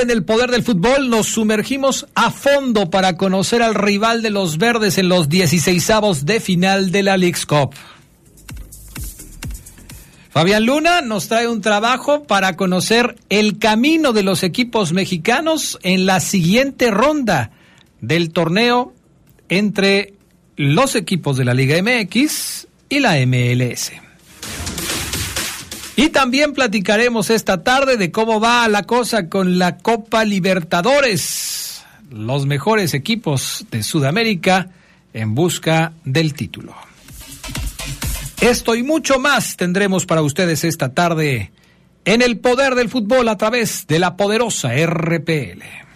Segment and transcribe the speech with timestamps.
[0.00, 4.56] En el Poder del Fútbol nos sumergimos a fondo para conocer al rival de los
[4.56, 7.74] verdes en los 16avos de final de la League's Cup.
[10.30, 16.06] Fabián Luna nos trae un trabajo para conocer el camino de los equipos mexicanos en
[16.06, 17.50] la siguiente ronda
[18.00, 18.92] del torneo
[19.48, 20.14] entre
[20.56, 24.07] los equipos de la Liga MX y la MLS.
[25.98, 32.46] Y también platicaremos esta tarde de cómo va la cosa con la Copa Libertadores, los
[32.46, 34.68] mejores equipos de Sudamérica
[35.12, 36.76] en busca del título.
[38.40, 41.50] Esto y mucho más tendremos para ustedes esta tarde
[42.04, 45.87] en el poder del fútbol a través de la poderosa RPL.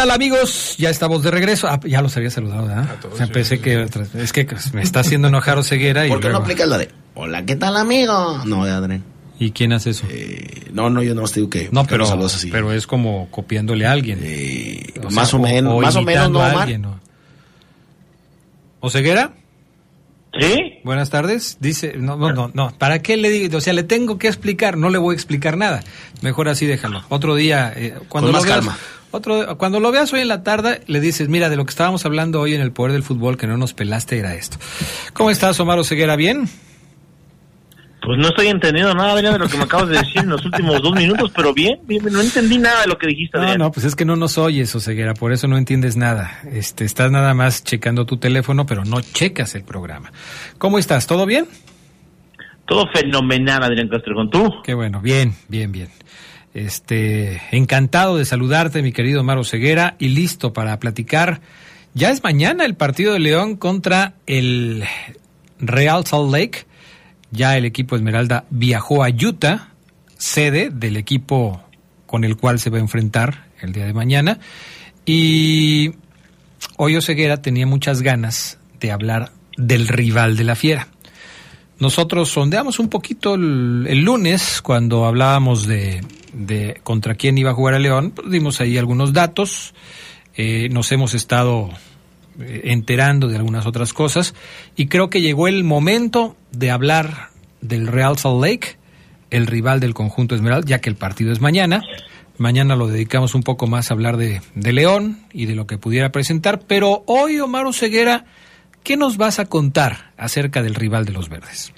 [0.00, 0.76] Tal amigos?
[0.78, 1.68] Ya estamos de regreso.
[1.68, 2.88] Ah, ya los había saludado, ¿verdad?
[3.12, 6.30] O sea, pensé que es que me está haciendo enojar o ceguera y ¿Por qué
[6.30, 8.40] no aplicas la de Hola, ¿qué tal, amigo?
[8.46, 9.04] No, de Adrián.
[9.38, 10.06] ¿Y quién hace eso?
[10.10, 11.68] Eh, no, no, yo no digo que.
[11.72, 12.50] no, pero, así.
[12.50, 14.20] pero es como copiándole a alguien.
[14.22, 16.62] Eh, O más sea, o menos, más o menos, no, a Omar.
[16.62, 17.00] alguien, ¿no?
[18.80, 19.34] ¿O ceguera?
[20.38, 20.78] ¿Sí?
[20.84, 21.58] Buenas tardes.
[21.60, 22.70] Dice, no, no, no, no.
[22.78, 23.58] ¿Para qué le digo?
[23.58, 25.82] O sea, le tengo que explicar, no le voy a explicar nada.
[26.22, 27.02] Mejor así déjalo.
[27.08, 28.78] Otro día, eh, cuando Con lo más veas, calma.
[29.10, 32.04] Otro, cuando lo veas hoy en la tarde, le dices, mira, de lo que estábamos
[32.06, 34.58] hablando hoy en el poder del fútbol que no nos pelaste era esto.
[35.12, 36.16] ¿Cómo estás, Omar Ceguera?
[36.16, 36.48] ¿Bien?
[38.02, 40.44] Pues no estoy entendiendo nada, Adrián, de lo que me acabas de decir en los
[40.44, 43.72] últimos dos minutos, pero bien, bien, no entendí nada de lo que dijiste, No, no,
[43.72, 46.40] pues es que no nos oyes, Oseguera, por eso no entiendes nada.
[46.50, 50.12] Este, estás nada más checando tu teléfono, pero no checas el programa.
[50.56, 51.06] ¿Cómo estás?
[51.06, 51.46] ¿Todo bien?
[52.66, 54.48] Todo fenomenal, Adrián Castro, con tú.
[54.64, 55.88] Qué bueno, bien, bien, bien.
[56.52, 61.40] Este, encantado de saludarte, mi querido Maro Ceguera, y listo para platicar.
[61.94, 64.84] Ya es mañana el partido de León contra el
[65.58, 66.66] Real Salt Lake.
[67.30, 69.68] Ya el equipo Esmeralda viajó a Utah,
[70.18, 71.62] sede del equipo
[72.06, 74.40] con el cual se va a enfrentar el día de mañana.
[75.06, 75.92] Y
[76.76, 80.88] hoy Oseguera tenía muchas ganas de hablar del rival de la fiera.
[81.80, 86.02] Nosotros sondeamos un poquito el, lunes cuando hablábamos de,
[86.34, 89.72] de contra quién iba a jugar a León, pues dimos ahí algunos datos,
[90.36, 91.70] eh, nos hemos estado
[92.38, 94.34] eh, enterando de algunas otras cosas
[94.76, 97.30] y creo que llegó el momento de hablar
[97.62, 98.76] del Real Salt Lake,
[99.30, 101.80] el rival del conjunto Esmeralda, ya que el partido es mañana.
[102.36, 105.78] Mañana lo dedicamos un poco más a hablar de, de León y de lo que
[105.78, 108.26] pudiera presentar, pero hoy, Omar Ceguera,
[108.82, 111.72] ¿qué nos vas a contar acerca del rival de los verdes?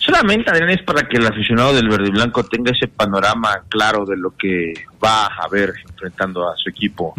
[0.00, 4.06] Solamente, Adrián, es para que el aficionado del verde y blanco tenga ese panorama claro
[4.06, 4.72] de lo que
[5.02, 7.14] va a ver enfrentando a su equipo.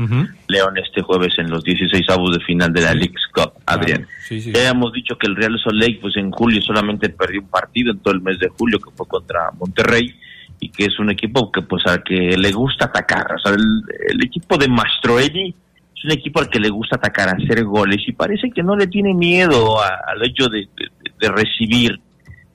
[0.47, 4.01] León este jueves en los 16 avos de final de la League's Cup, Adrián.
[4.01, 4.51] Claro, sí, sí.
[4.51, 7.91] Ya habíamos dicho que el Real Salt Lake, pues en julio solamente perdió un partido
[7.91, 10.15] en todo el mes de julio, que fue contra Monterrey,
[10.59, 13.35] y que es un equipo que pues al que le gusta atacar.
[13.35, 15.55] O sea, el, el equipo de Mastroelli
[16.01, 18.87] es un equipo al que le gusta atacar, hacer goles, y parece que no le
[18.87, 21.99] tiene miedo a- al hecho de, de- de recibir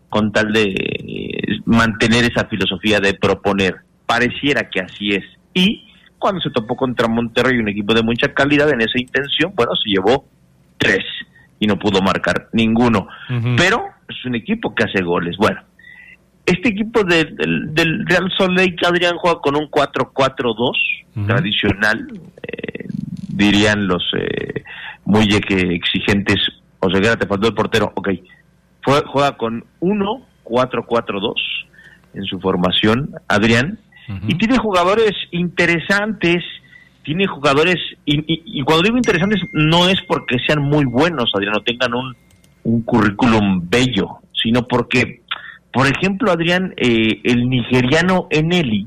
[0.08, 3.76] con tal de eh, mantener esa filosofía de proponer.
[4.06, 5.24] Pareciera que así es.
[5.54, 5.84] Y
[6.18, 9.90] cuando se topó contra Monterrey, un equipo de mucha calidad en esa intención, bueno, se
[9.90, 10.26] llevó
[10.78, 11.04] tres
[11.60, 13.06] y no pudo marcar ninguno.
[13.56, 15.36] Pero es un equipo que hace goles.
[15.38, 15.60] Bueno,
[16.46, 20.76] este equipo de- del, del Real Salt Lake, Adrián, juega con un 4-4-2
[21.16, 21.26] Ujú.
[21.26, 22.06] tradicional,
[22.42, 22.75] eh,
[23.36, 24.62] dirían los eh,
[25.04, 26.38] muy ex- exigentes.
[26.80, 28.08] O sea, te faltó el portero, ok.
[28.82, 31.34] Fue- juega con 1-4-4-2
[32.14, 33.78] en su formación, Adrián,
[34.28, 36.42] y tiene jugadores interesantes,
[37.02, 41.56] tiene jugadores, y, y- y cuando digo interesantes no es porque sean muy buenos, Adrián,
[41.56, 42.14] o tengan un,
[42.62, 45.22] un currículum bello, sino porque,
[45.72, 48.86] por ejemplo, Adrián, eh, el nigeriano Eneli,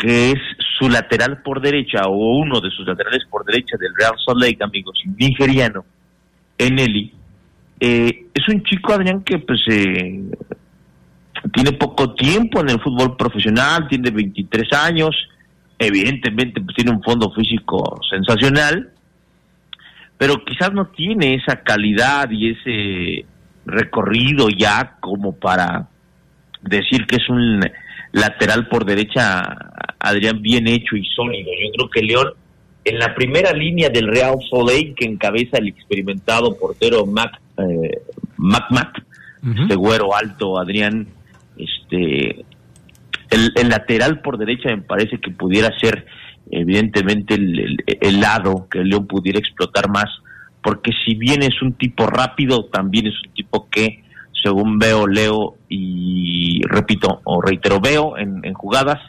[0.00, 0.38] que es
[0.78, 4.58] su lateral por derecha, o uno de sus laterales por derecha del Real Salt Lake,
[4.62, 5.84] amigos, nigeriano,
[6.58, 7.12] Eneli,
[7.80, 10.22] eh, es un chico, Adrián, que pues eh,
[11.52, 15.16] tiene poco tiempo en el fútbol profesional, tiene 23 años,
[15.78, 18.90] evidentemente pues, tiene un fondo físico sensacional,
[20.18, 23.26] pero quizás no tiene esa calidad y ese
[23.66, 25.88] recorrido ya como para
[26.62, 27.60] decir que es un
[28.16, 29.42] lateral por derecha,
[29.98, 31.50] Adrián, bien hecho y sólido.
[31.50, 32.32] Yo creo que León,
[32.84, 38.00] en la primera línea del Real Soleil, que encabeza el experimentado portero Mac, eh,
[38.36, 39.02] Mac Mac,
[39.60, 41.06] este güero alto, Adrián,
[41.56, 42.44] este
[43.30, 46.06] el, lateral por derecha me parece que pudiera ser
[46.50, 50.06] evidentemente el, lado que el León pudiera explotar más,
[50.62, 54.04] porque si bien es un tipo rápido, también es un tipo que,
[54.42, 59.00] según veo, leo y repito o reitero, veo en, jugadas,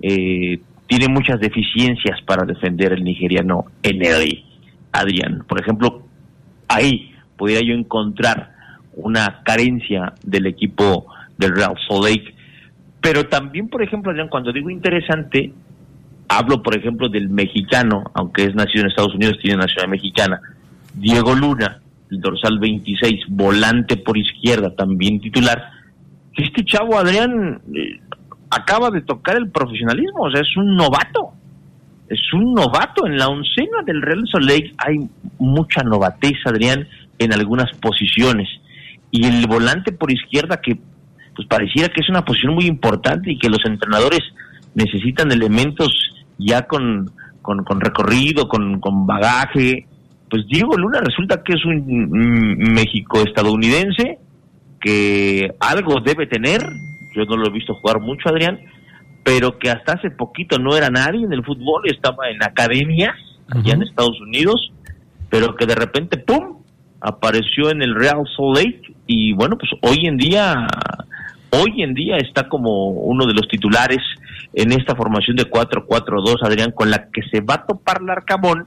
[0.00, 4.44] eh, tiene muchas deficiencias para defender el nigeriano NRI,
[4.92, 5.44] Adrián.
[5.46, 6.02] Por ejemplo,
[6.68, 8.52] ahí podría yo encontrar
[8.94, 12.34] una carencia del equipo del Real Salt Lake.
[13.00, 15.52] Pero también, por ejemplo, Adrián, cuando digo interesante,
[16.28, 20.40] hablo, por ejemplo, del mexicano, aunque es nacido en Estados Unidos, tiene nacionalidad mexicana,
[20.94, 25.70] Diego Luna, el dorsal 26, volante por izquierda, también titular.
[26.34, 28.00] Este chavo, Adrián, eh,
[28.50, 31.32] acaba de tocar el profesionalismo, o sea, es un novato.
[32.08, 33.06] Es un novato.
[33.06, 35.08] En la oncena del Real Lake hay
[35.38, 36.88] mucha novatez, Adrián,
[37.18, 38.48] en algunas posiciones.
[39.10, 40.78] Y el volante por izquierda que
[41.34, 44.22] pues pareciera que es una posición muy importante y que los entrenadores
[44.74, 45.88] necesitan elementos
[46.36, 47.10] ya con,
[47.42, 49.86] con, recorrido, con, con bagaje.
[50.30, 52.08] Pues Diego Luna resulta que es un
[52.74, 54.18] México estadounidense
[54.80, 56.60] que algo debe tener,
[57.14, 58.60] yo no lo he visto jugar mucho Adrián,
[59.24, 63.14] pero que hasta hace poquito no era nadie en el fútbol, estaba en academia
[63.50, 64.72] allá en Estados Unidos,
[65.30, 66.58] pero que de repente, ¡pum!,
[67.00, 70.66] apareció en el Real Salt Lake y bueno, pues hoy en día
[71.50, 74.00] hoy en día está como uno de los titulares
[74.52, 78.66] en esta formación de 4-4-2, Adrián, con la que se va a topar Larcamón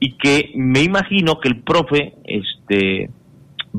[0.00, 3.10] y que me imagino que el profe este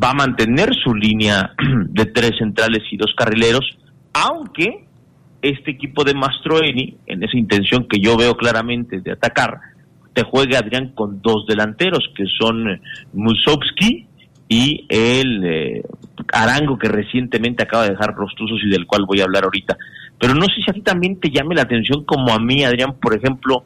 [0.02, 1.54] va a mantener su línea
[1.90, 3.78] de tres centrales y dos carrileros,
[4.14, 4.86] aunque
[5.42, 9.60] este equipo de Mastroeni, en esa intención que yo veo claramente de atacar,
[10.14, 12.82] te juegue Adrián con dos delanteros, que son
[13.14, 14.08] Musovski
[14.50, 15.84] y el eh,
[16.34, 19.78] Arango que recientemente acaba de dejar Rostuzos y del cual voy a hablar ahorita.
[20.20, 22.96] Pero no sé si a ti también te llame la atención como a mí, Adrián,
[23.00, 23.64] por ejemplo,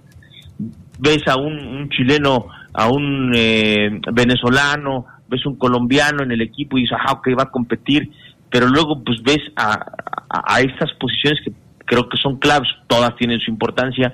[1.00, 6.82] ves a un, chileno, a un eh, venezolano, ves un colombiano en el equipo y
[6.82, 8.10] dices, ah, ok, va a competir,
[8.50, 9.80] pero luego pues ves a,
[10.30, 11.52] a, estas posiciones que
[11.86, 14.14] creo que son claves, todas tienen su importancia,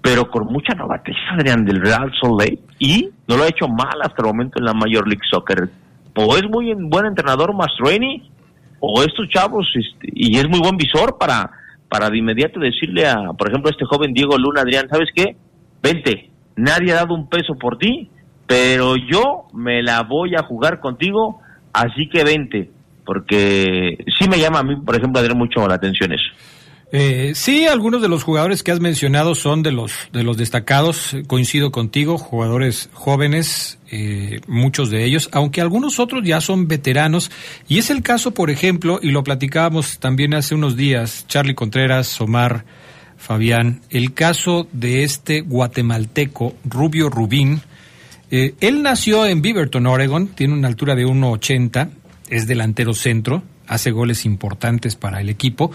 [0.00, 4.22] pero con mucha novatez, Adrián, del Real Salt y no lo ha hecho mal hasta
[4.22, 5.68] el momento en la Major League Soccer
[6.16, 8.30] o es muy buen entrenador Mastroeni,
[8.80, 11.50] o estos chavos, este, y es muy buen visor para,
[11.88, 15.36] para de inmediato decirle a, por ejemplo, a este joven Diego Luna, Adrián, ¿sabes qué?
[15.86, 18.10] Vente, nadie ha dado un peso por ti,
[18.44, 21.40] pero yo me la voy a jugar contigo,
[21.72, 22.70] así que vente,
[23.04, 26.24] porque sí me llama a mí, por ejemplo, Adrián, mucho la atención eso.
[26.90, 31.14] Eh, sí, algunos de los jugadores que has mencionado son de los de los destacados.
[31.28, 37.30] Coincido contigo, jugadores jóvenes, eh, muchos de ellos, aunque algunos otros ya son veteranos.
[37.68, 42.20] Y es el caso, por ejemplo, y lo platicábamos también hace unos días, Charlie Contreras,
[42.20, 42.64] Omar,
[43.26, 47.60] Fabián, el caso de este guatemalteco Rubio Rubín.
[48.30, 51.90] Eh, él nació en Beaverton, Oregon, tiene una altura de 1,80,
[52.28, 55.72] es delantero centro, hace goles importantes para el equipo.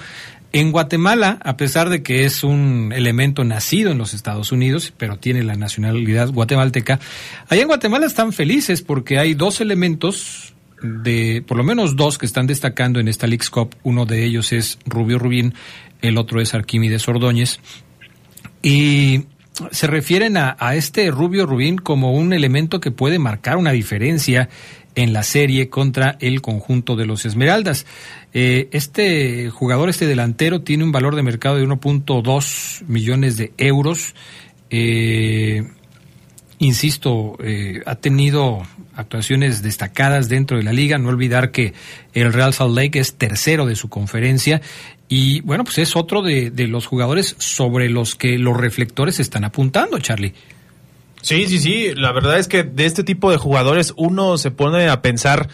[0.53, 5.17] En Guatemala, a pesar de que es un elemento nacido en los Estados Unidos, pero
[5.17, 7.01] tiene la nacionalidad guatemalteca,
[7.49, 12.25] allá en Guatemala están felices porque hay dos elementos de, por lo menos dos que
[12.25, 13.75] están destacando en esta League's Cup.
[13.83, 15.53] Uno de ellos es Rubio Rubín,
[16.01, 17.59] el otro es Arquímedes Ordóñez.
[18.63, 19.25] Y
[19.71, 24.49] se refieren a, a este Rubio Rubín como un elemento que puede marcar una diferencia
[24.95, 27.85] en la serie contra el conjunto de los Esmeraldas.
[28.33, 34.15] Eh, este jugador, este delantero, tiene un valor de mercado de 1.2 millones de euros.
[34.69, 35.63] Eh,
[36.59, 38.63] insisto, eh, ha tenido
[38.95, 40.97] actuaciones destacadas dentro de la liga.
[40.97, 41.73] No olvidar que
[42.13, 44.61] el Real Salt Lake es tercero de su conferencia
[45.07, 49.43] y bueno, pues es otro de, de los jugadores sobre los que los reflectores están
[49.43, 50.33] apuntando, Charlie.
[51.21, 51.93] Sí, sí, sí.
[51.95, 55.49] La verdad es que de este tipo de jugadores uno se pone a pensar,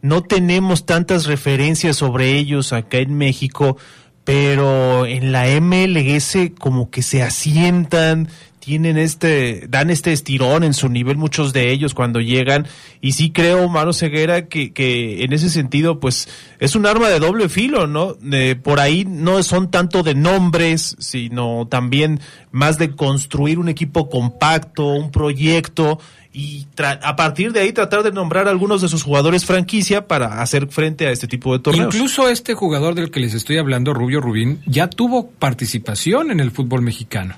[0.00, 3.76] no tenemos tantas referencias sobre ellos acá en México,
[4.24, 8.28] pero en la MLS como que se asientan,
[8.60, 12.68] tienen este, dan este estirón en su nivel muchos de ellos cuando llegan
[13.00, 17.18] y sí creo, Maro Ceguera, que, que en ese sentido pues es un arma de
[17.18, 18.16] doble filo, ¿no?
[18.62, 22.20] por ahí no son tanto de nombres, sino también
[22.52, 25.98] más de construir un equipo compacto, un proyecto
[26.32, 30.68] y a partir de ahí tratar de nombrar algunos de sus jugadores franquicia para hacer
[30.68, 31.92] frente a este tipo de torneos.
[31.92, 36.52] Incluso este jugador del que les estoy hablando, Rubio Rubín, ya tuvo participación en el
[36.52, 37.36] fútbol mexicano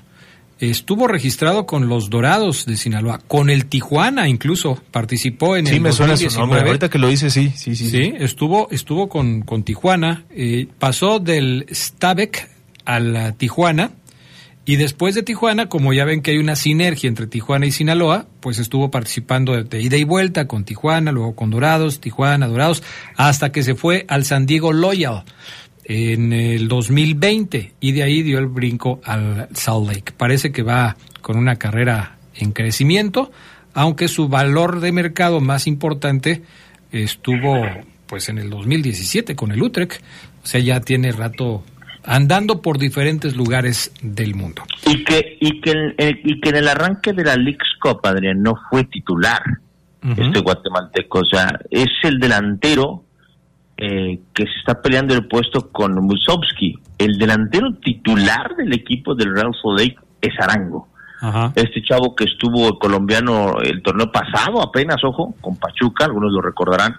[0.69, 5.81] estuvo registrado con los Dorados de Sinaloa, con el Tijuana incluso participó en sí, el
[5.81, 6.61] me suena su nombre.
[6.61, 7.89] Ahorita que lo dice, sí, sí, sí.
[7.89, 12.49] Sí, estuvo, estuvo con, con Tijuana, eh, pasó del Stabek
[12.85, 13.91] al Tijuana
[14.65, 18.27] y después de Tijuana, como ya ven que hay una sinergia entre Tijuana y Sinaloa,
[18.39, 22.81] pues estuvo participando de, ida y vuelta con Tijuana, luego con Dorados, Tijuana, Dorados,
[23.17, 25.25] hasta que se fue al San Diego Loyal
[25.85, 30.13] en el 2020 y de ahí dio el brinco al Salt Lake.
[30.15, 33.31] Parece que va con una carrera en crecimiento,
[33.73, 36.43] aunque su valor de mercado más importante
[36.91, 37.61] estuvo
[38.07, 40.01] pues en el 2017 con el Utrecht,
[40.43, 41.63] o sea, ya tiene rato
[42.05, 44.63] andando por diferentes lugares del mundo.
[44.85, 48.41] Y que, y que, en, y que en el arranque de la League's Cup, Adrián,
[48.41, 49.41] no fue titular
[50.03, 51.19] este guatemalteco.
[51.19, 53.05] O sea, es el delantero
[53.77, 56.75] eh, que se está peleando el puesto con Musovsky.
[56.97, 60.87] El delantero titular del equipo del Real Salt Lake es Arango.
[61.55, 66.97] Este chavo que estuvo colombiano el torneo pasado, apenas, ojo, con Pachuca, algunos lo recordarán,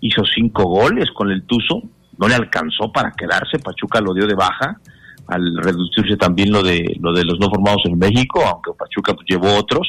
[0.00, 1.82] hizo cinco goles con el Tuzo,
[2.16, 4.78] no le alcanzó para quedarse, Pachuca lo dio de baja,
[5.26, 9.26] al reducirse también lo de lo de los no formados en México, aunque Pachuca pues,
[9.28, 9.88] llevó otros.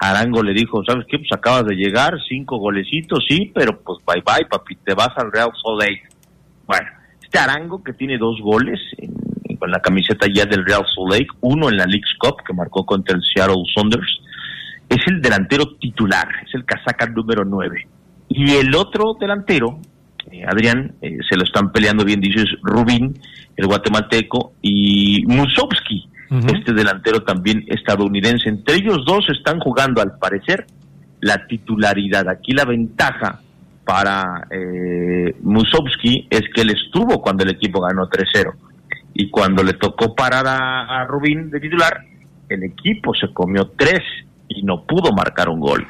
[0.00, 1.18] Arango le dijo, ¿sabes qué?
[1.18, 5.32] Pues acabas de llegar, cinco golecitos, sí, pero pues bye bye, papi, te vas al
[5.32, 6.02] Real Salt Lake.
[6.66, 6.86] Bueno,
[7.22, 8.80] este Arango que tiene dos goles
[9.58, 12.86] con la camiseta ya del Real Salt Lake, uno en la League's Cup que marcó
[12.86, 14.20] contra el Seattle Saunders,
[14.88, 17.88] es el delantero titular, es el casaca número nueve.
[18.28, 19.80] Y el otro delantero,
[20.30, 23.18] eh, Adrián, eh, se lo están peleando bien, dices Rubín,
[23.56, 28.48] el guatemalteco, y Musovsky, este delantero también estadounidense.
[28.48, 30.66] Entre ellos dos están jugando, al parecer,
[31.20, 32.28] la titularidad.
[32.28, 33.40] Aquí la ventaja
[33.84, 38.52] para eh, Musovsky es que él estuvo cuando el equipo ganó 3-0.
[39.14, 42.02] Y cuando le tocó parar a, a Rubín de titular,
[42.48, 44.00] el equipo se comió tres
[44.48, 45.86] y no pudo marcar un gol.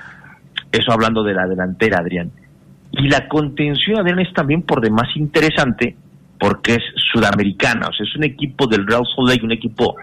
[0.71, 2.30] Eso hablando de la delantera, Adrián.
[2.92, 5.97] Y la contención, Adrián, es también por demás interesante
[6.38, 9.97] porque es sudamericana, o sea, es un equipo del Real Salt Lake, un equipo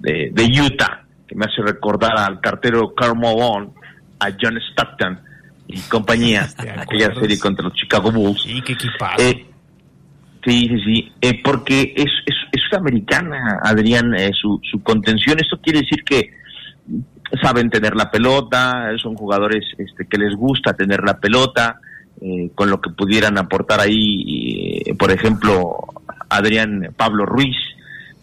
[0.00, 3.70] de, Utah, que me hace recordar al cartero Carl Malone,
[4.20, 5.20] a John Stockton
[5.66, 8.42] y compañía, aquella serie contra los Chicago Bulls.
[8.42, 8.72] Sí, qué
[9.18, 9.46] eh,
[10.44, 15.38] sí, sí, sí, eh, porque es, es, es, sudamericana, Adrián, eh, su, su contención.
[15.38, 16.30] Esto quiere decir que
[17.42, 21.80] saben tener la pelota, son jugadores este, que les gusta tener la pelota,
[22.20, 25.76] eh, con lo que pudieran aportar ahí, eh, por ejemplo,
[26.28, 27.56] Adrián Pablo Ruiz,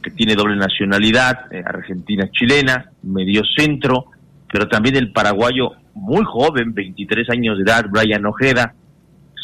[0.05, 4.05] que tiene doble nacionalidad, eh, argentina-chilena, medio centro,
[4.51, 8.75] pero también el paraguayo muy joven, 23 años de edad, Brian Ojeda,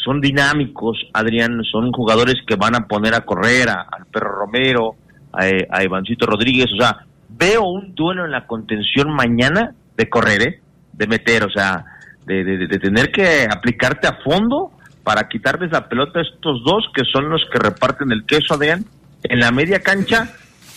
[0.04, 4.94] son dinámicos, Adrián, son jugadores que van a poner a correr a, al Perro Romero,
[5.32, 10.42] a, a Ivancito Rodríguez, o sea, veo un duelo en la contención mañana de correr,
[10.42, 10.60] ¿eh?
[10.92, 11.84] de meter, o sea,
[12.24, 14.70] de, tener que aplicarte a fondo
[15.02, 18.84] para quitarles la pelota a estos dos que son los que reparten el queso, Adrián,
[19.24, 20.28] en la media cancha,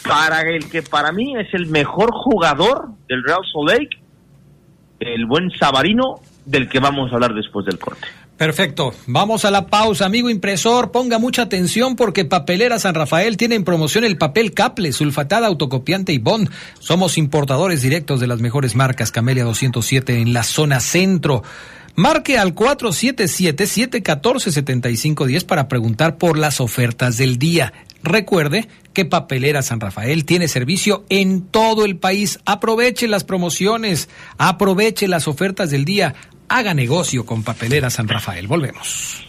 [0.07, 3.97] para el que para mí es el mejor jugador del Real Salt Lake,
[4.99, 8.07] el buen Sabarino, del que vamos a hablar después del corte.
[8.37, 8.93] Perfecto.
[9.07, 10.05] Vamos a la pausa.
[10.05, 14.91] Amigo impresor, ponga mucha atención porque Papelera San Rafael tiene en promoción el papel Caple,
[14.91, 16.49] sulfatada, autocopiante y bond.
[16.79, 21.43] Somos importadores directos de las mejores marcas Camelia 207 en la zona centro.
[21.95, 27.71] Marque al 477-714-7510 para preguntar por las ofertas del día.
[28.05, 32.39] Recuerde que Papelera San Rafael tiene servicio en todo el país.
[32.45, 36.13] Aproveche las promociones, aproveche las ofertas del día
[36.47, 38.47] haga negocio con Papelera San Rafael.
[38.47, 39.25] Volvemos.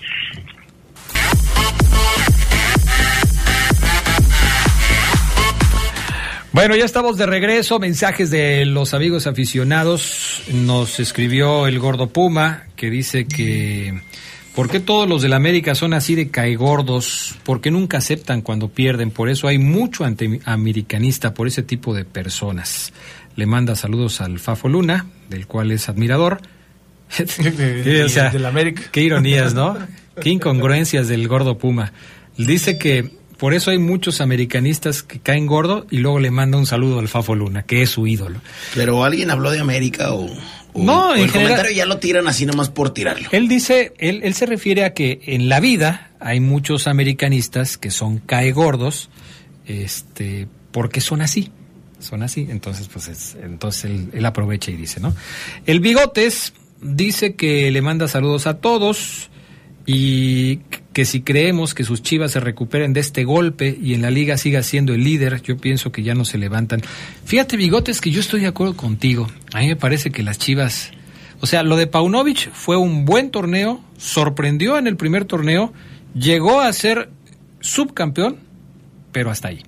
[6.52, 7.78] Bueno, ya estamos de regreso.
[7.78, 10.42] Mensajes de los amigos aficionados.
[10.52, 14.00] Nos escribió el gordo Puma que dice que
[14.56, 17.36] ¿por qué todos los del América son así de caegordos?
[17.44, 19.12] ¿Por qué nunca aceptan cuando pierden?
[19.12, 22.92] Por eso hay mucho antiamericanista por ese tipo de personas.
[23.36, 26.40] Le manda saludos al Fafo Luna, del cual es admirador
[28.92, 29.76] qué ironías, ¿no?
[30.20, 31.92] qué incongruencias del gordo Puma.
[32.36, 36.66] Dice que por eso hay muchos americanistas que caen gordo y luego le manda un
[36.66, 38.40] saludo al Fafo Luna, que es su ídolo.
[38.74, 40.26] Pero alguien habló de América o,
[40.76, 43.28] no, en el comentario ya lo tiran así nomás por tirarlo.
[43.32, 47.90] Él dice, él, él se refiere a que en la vida hay muchos americanistas que
[47.90, 49.10] son cae gordos,
[49.66, 51.50] este, porque son así
[51.98, 55.14] son así, entonces pues entonces él, él, aprovecha y dice, ¿no?
[55.64, 59.30] El Bigotes dice que le manda saludos a todos
[59.86, 60.60] y
[60.96, 64.38] que si creemos que sus chivas se recuperen de este golpe y en la liga
[64.38, 66.80] siga siendo el líder, yo pienso que ya no se levantan.
[67.26, 69.28] Fíjate, Bigotes, que yo estoy de acuerdo contigo.
[69.52, 70.92] A mí me parece que las chivas.
[71.42, 75.70] O sea, lo de Paunovic fue un buen torneo, sorprendió en el primer torneo,
[76.14, 77.10] llegó a ser
[77.60, 78.38] subcampeón,
[79.12, 79.64] pero hasta ahí.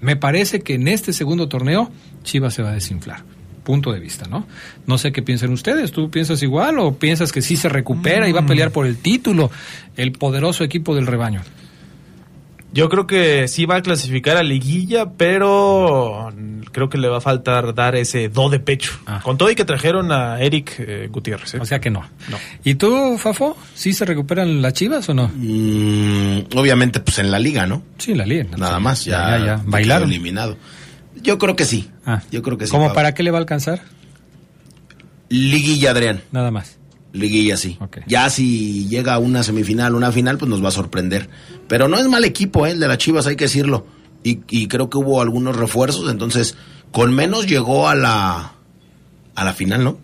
[0.00, 1.90] Me parece que en este segundo torneo
[2.22, 3.24] Chivas se va a desinflar.
[3.64, 4.46] Punto de vista, ¿no?
[4.86, 5.92] No sé qué piensan ustedes.
[5.92, 8.96] ¿Tú piensas igual o piensas que sí se recupera y va a pelear por el
[8.96, 9.50] título
[9.96, 11.42] el poderoso equipo del rebaño?
[12.72, 16.32] Yo creo que sí va a clasificar a liguilla, pero
[16.70, 18.92] creo que le va a faltar dar ese do de pecho.
[19.06, 19.20] Ah.
[19.24, 21.54] Con todo y que trajeron a Eric eh, Gutiérrez.
[21.54, 21.58] ¿eh?
[21.60, 22.02] O sea que no.
[22.30, 22.38] No.
[22.62, 23.56] ¿Y tú, Fafo?
[23.74, 25.32] ¿Sí se recuperan las Chivas o no?
[25.34, 27.82] Mm, obviamente, pues en la liga, ¿no?
[27.98, 28.44] Sí, la liga.
[28.56, 29.62] Nada Sí, más, ya, ya, ya.
[29.66, 30.08] Bailaron.
[30.08, 30.56] eliminado.
[31.22, 31.90] Yo creo que sí.
[32.06, 32.22] Ah.
[32.30, 32.70] Yo creo que sí.
[32.70, 32.94] ¿Cómo Pablo.
[32.94, 33.82] para qué le va a alcanzar?
[35.28, 36.22] Liguilla, Adrián.
[36.32, 36.78] Nada más.
[37.12, 37.78] Liguilla, sí.
[38.06, 41.28] Ya si llega a una semifinal, una final, pues nos va a sorprender.
[41.68, 42.72] Pero no es mal equipo, ¿eh?
[42.72, 43.86] El de las Chivas, hay que decirlo.
[44.22, 46.56] Y, y creo que hubo algunos refuerzos, entonces,
[46.92, 48.52] con menos llegó a la,
[49.34, 49.98] a la final, ¿no?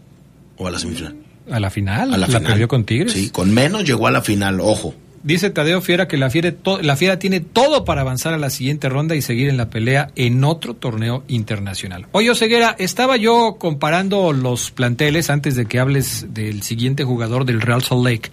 [0.56, 1.16] O a la semifinal.
[1.50, 2.12] A la final.
[2.14, 2.42] A la, final.
[2.44, 3.12] perdió con Tigres.
[3.12, 4.94] Sí, con menos llegó a la final, ojo.
[5.26, 8.88] Dice Tadeo Fiera que la fiera, la fiera tiene todo para avanzar a la siguiente
[8.88, 12.06] ronda y seguir en la pelea en otro torneo internacional.
[12.12, 17.60] Oye, Ceguera, estaba yo comparando los planteles antes de que hables del siguiente jugador del
[17.60, 18.30] Real Salt Lake.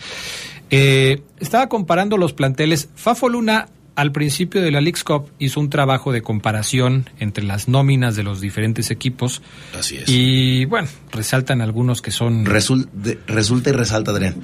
[0.70, 2.90] Eh, estaba comparando los planteles.
[2.96, 7.68] Fafo Luna al principio de la League's Cup hizo un trabajo de comparación entre las
[7.68, 9.44] nóminas de los diferentes equipos
[9.78, 10.06] Así es.
[10.10, 14.38] y bueno, resaltan algunos que son Resul- de- resulta y resalta, Adrián.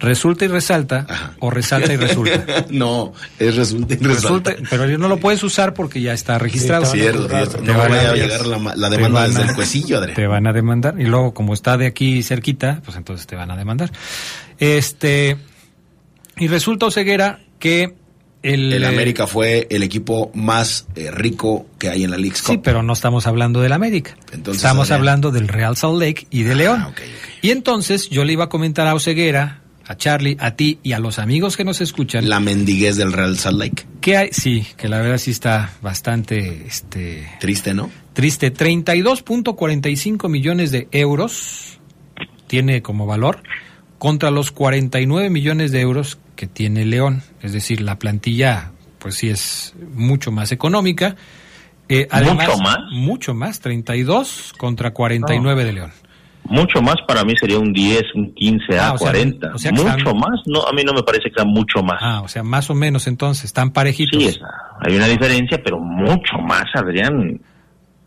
[0.00, 1.34] Resulta y resalta Ajá.
[1.38, 2.66] o resalta y resulta.
[2.70, 4.50] no, es resulta y resalta.
[4.52, 6.86] Resulta, pero no lo puedes usar porque ya está registrado.
[6.86, 7.58] Sí, Cierto, cierto.
[7.58, 9.50] Te No van a- vaya a llegar la, ma- la te demanda van a- desde
[9.50, 10.16] el cuecillo, Adrián.
[10.16, 10.94] Te van a demandar.
[10.98, 13.92] Y luego, como está de aquí cerquita, pues entonces te van a demandar.
[14.58, 15.36] Este.
[16.36, 17.94] Y resulta, Oseguera, que
[18.42, 18.72] el.
[18.72, 22.82] El América fue el equipo más eh, rico que hay en la League Sí, pero
[22.82, 24.16] no estamos hablando del América.
[24.32, 25.00] Entonces, estamos Adrián.
[25.00, 26.86] hablando del Real Salt Lake y de Ah, León.
[27.42, 30.98] Y entonces yo le iba a comentar a Oseguera, a Charlie, a ti y a
[30.98, 32.28] los amigos que nos escuchan.
[32.28, 33.86] La mendiguez del Real Salt Lake.
[34.00, 34.28] que hay?
[34.32, 36.64] Sí, que la verdad sí está bastante.
[36.66, 37.90] Este, Triste, ¿no?
[38.12, 41.80] Triste, 32.45 millones de euros
[42.46, 43.42] tiene como valor
[43.98, 47.22] contra los 49 millones de euros que tiene León.
[47.42, 51.16] Es decir, la plantilla, pues sí es mucho más económica.
[51.88, 52.78] Eh, ¿Mucho más?
[52.92, 55.92] Mucho más, 32 contra 49 de León.
[56.44, 59.54] Mucho más para mí sería un 10, un 15 Ah, a o sea, 40.
[59.54, 61.82] o sea que mucho están- más, no, a mí no me parece que sea mucho
[61.82, 61.98] más.
[62.00, 64.20] Ah, o sea, más o menos entonces, están parejitos.
[64.20, 64.40] sí, es-
[64.80, 67.40] hay una diferencia, pero mucho más, Adrián.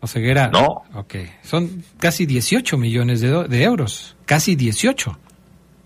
[0.00, 0.50] Oseguera.
[0.52, 0.82] No.
[0.94, 4.16] Ok, son casi 18 millones de, de euros.
[4.26, 5.18] Casi 18.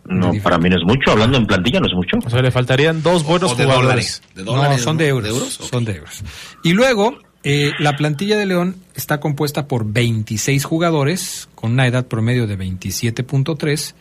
[0.06, 1.12] No, para mí no es mucho.
[1.12, 2.16] Hablando en plantilla no es mucho.
[2.24, 3.86] O sea, le faltarían dos buenos O de jugadores.
[3.86, 4.22] dólares.
[4.34, 5.24] De dólares, no, son de euros.
[5.24, 5.60] ¿De euros?
[5.60, 5.66] Ok.
[5.68, 6.24] Son de euros.
[6.64, 12.06] Y luego, eh, la plantilla de León está compuesta por 26 jugadores con una edad
[12.06, 13.94] promedio de 27.3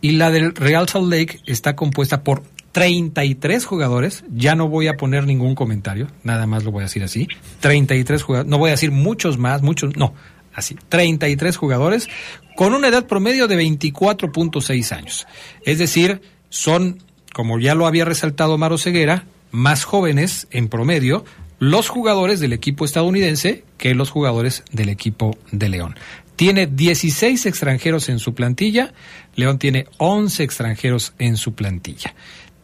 [0.00, 4.24] y la del Real Salt Lake está compuesta por 33 jugadores.
[4.34, 7.26] Ya no voy a poner ningún comentario, nada más lo voy a decir así.
[7.60, 10.14] 33 jugadores, no voy a decir muchos más, muchos, no,
[10.52, 10.76] así.
[10.88, 12.08] 33 jugadores
[12.54, 15.26] con una edad promedio de 24.6 años.
[15.64, 16.98] Es decir, son,
[17.32, 21.24] como ya lo había resaltado Maro Ceguera, más jóvenes en promedio
[21.58, 25.96] los jugadores del equipo estadounidense que los jugadores del equipo de León.
[26.36, 28.92] Tiene 16 extranjeros en su plantilla,
[29.36, 32.14] León tiene 11 extranjeros en su plantilla.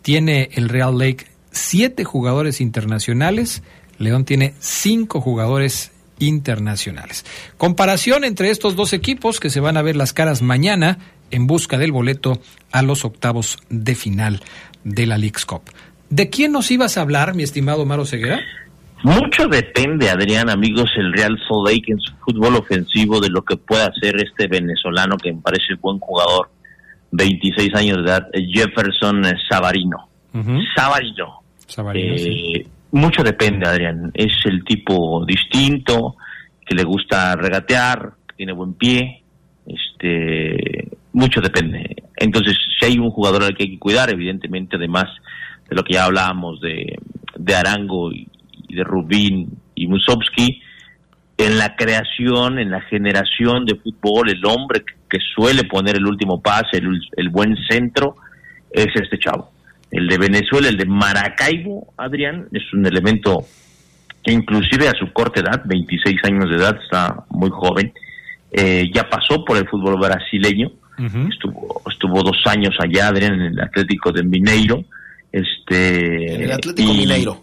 [0.02, 3.62] Tiene el Real Lake 7 jugadores internacionales,
[3.98, 7.24] León tiene 5 jugadores internacionales.
[7.56, 10.98] Comparación entre estos dos equipos que se van a ver las caras mañana
[11.30, 12.40] en busca del boleto
[12.72, 14.42] a los octavos de final
[14.84, 15.62] de la League's Cup.
[16.08, 18.40] ¿De quién nos ibas a hablar, mi estimado Maro Ceguera?
[19.02, 23.56] Mucho depende, Adrián, amigos, el Real Salt Lake en su fútbol ofensivo de lo que
[23.56, 26.50] pueda hacer este venezolano que me parece buen jugador,
[27.12, 30.08] 26 años de edad, Jefferson Savarino.
[30.76, 31.40] Savarino.
[31.66, 32.52] Sabarino, sí.
[32.56, 34.10] Eh, Mucho depende, Adrián.
[34.14, 36.16] Es el tipo distinto,
[36.66, 39.22] que le gusta regatear, que tiene buen pie.
[39.66, 41.96] Este, mucho depende.
[42.16, 45.06] Entonces, si hay un jugador al que hay que cuidar, evidentemente, además
[45.68, 46.98] de lo que ya hablábamos de,
[47.36, 48.28] de Arango y,
[48.70, 50.62] y de Rubín y Musovsky,
[51.36, 56.40] en la creación, en la generación de fútbol, el hombre que, suele poner el último
[56.40, 58.14] pase, el, el buen centro,
[58.70, 59.50] es este chavo.
[59.90, 63.44] El de Venezuela, el de Maracaibo, Adrián, es un elemento
[64.22, 67.92] que inclusive a su corta edad, 26 años de edad, está muy joven,
[68.52, 70.70] eh, ya pasó por el fútbol brasileño,
[71.30, 74.84] estuvo, estuvo dos años allá, Adrián, en el Atlético de Mineiro.
[75.32, 77.42] Este, En el Atlético y- Mineiro.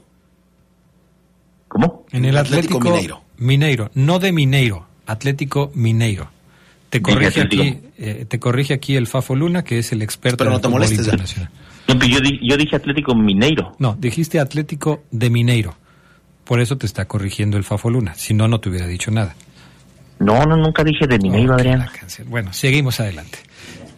[2.11, 3.21] En el Atlético Atlético, Mineiro.
[3.37, 6.29] Mineiro, no de Mineiro, Atlético Mineiro.
[6.89, 10.51] Te corrige aquí, eh, te corrige aquí el Fafo Luna, que es el experto Pero
[10.51, 11.49] en no te fútbol molestes, internacional.
[11.87, 13.73] No, yo, di- yo dije Atlético Mineiro.
[13.79, 15.75] No, dijiste Atlético de Mineiro.
[16.45, 18.13] Por eso te está corrigiendo el Fafo Luna.
[18.15, 19.35] Si no, no te hubiera dicho nada.
[20.19, 21.85] No, no, nunca dije de Mineiro, Ok, Adrián.
[22.27, 23.39] Bueno, seguimos adelante.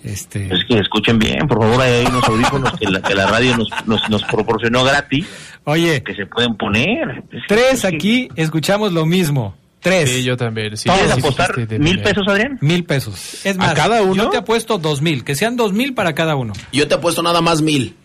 [0.04, 3.58] Este, Es que escuchen bien, por favor, hay unos audífonos que la, que la radio
[3.58, 5.28] nos, nos, nos proporcionó gratis,
[5.70, 7.24] oye, que se pueden poner.
[7.32, 9.56] Es- tres es que- aquí escuchamos lo mismo.
[9.82, 10.10] Tres.
[10.10, 10.76] Sí, yo también.
[10.76, 12.58] Sí, ¿Quieres sí apostar mil pesos, Adrián?
[12.60, 13.46] Mil pesos.
[13.46, 14.16] Es ¿A más, cada uno?
[14.26, 16.52] Yo te apuesto dos mil, que sean dos mil para cada uno.
[16.74, 17.96] Yo te he puesto nada más mil,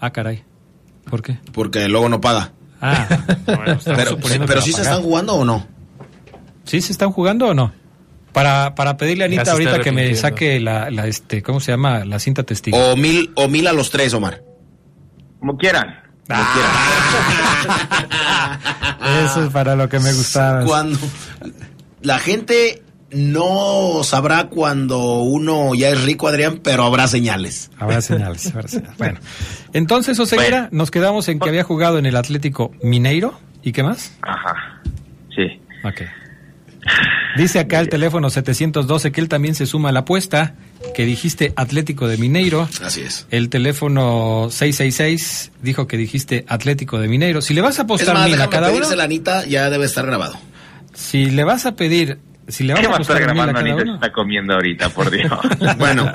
[0.00, 0.42] Ah, caray.
[1.10, 1.38] ¿Por qué?
[1.52, 2.52] porque luego no paga.
[2.80, 3.06] Ah,
[3.46, 5.66] bueno, Pero, que pero sí a se están jugando o no.
[6.64, 7.72] ¿Sí se están jugando o no?
[8.32, 12.04] Para, para pedirle a Anita ahorita que me saque la, la, este, ¿cómo se llama?
[12.06, 12.76] La cinta testigo.
[12.78, 14.42] O mil, o mil a los tres, Omar.
[15.38, 15.98] Como quieran.
[16.26, 16.40] Como
[19.24, 20.64] Eso es para lo que me gustaba.
[20.64, 20.98] Cuando
[22.02, 27.70] la gente no sabrá cuando uno ya es rico, Adrián, pero habrá señales.
[27.78, 28.96] Habrá señales, habrá señales.
[28.98, 29.20] Bueno,
[29.72, 30.68] entonces, Oseguera, Bueno.
[30.72, 33.38] nos quedamos en que había jugado en el Atlético Mineiro.
[33.62, 34.12] ¿Y qué más?
[34.22, 34.80] Ajá.
[35.34, 35.60] Sí.
[35.84, 36.02] Ok.
[37.36, 40.54] Dice acá el teléfono 712 que él también se suma a la apuesta,
[40.94, 42.68] que dijiste Atlético de Mineiro.
[42.82, 43.26] Así es.
[43.30, 47.40] El teléfono 666 dijo que dijiste Atlético de Mineiro.
[47.42, 49.86] Si le vas a Es apostar más, mil a cada uno, la Anita, ya debe
[49.86, 50.34] estar grabado.
[50.94, 53.76] si le vas a pedir, si le vas ¿Qué va a estar grabando Anita?
[53.76, 55.30] Se uno, está comiendo ahorita, por Dios.
[55.78, 56.10] Bueno,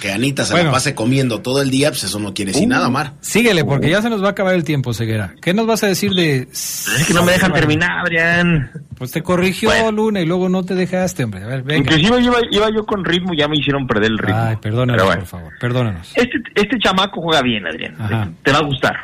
[0.00, 0.66] que Anita se Bueno.
[0.66, 2.70] la pase comiendo todo el día, pues eso no quiere decir Uh.
[2.70, 3.12] nada, Omar.
[3.20, 5.34] síguele porque ya se nos va a acabar el tiempo, Ceguera.
[5.40, 6.48] ¿Qué nos vas a decir de...?
[6.50, 8.70] es que no me dejan terminar, Adrián.
[8.96, 9.92] Pues te corrigió Bueno.
[9.92, 11.42] Luna y luego no te dejaste, hombre.
[11.44, 11.94] A ver, venga.
[11.94, 14.40] Inclusive iba, iba yo con ritmo, ya me hicieron perder el ritmo.
[14.40, 15.20] Ay, perdónanos, bueno.
[15.20, 15.52] por favor.
[15.60, 16.12] Perdónanos.
[16.14, 17.94] Este, este chamaco juega bien, Adrián.
[17.98, 18.28] Ajá.
[18.42, 18.96] Te va a gustar.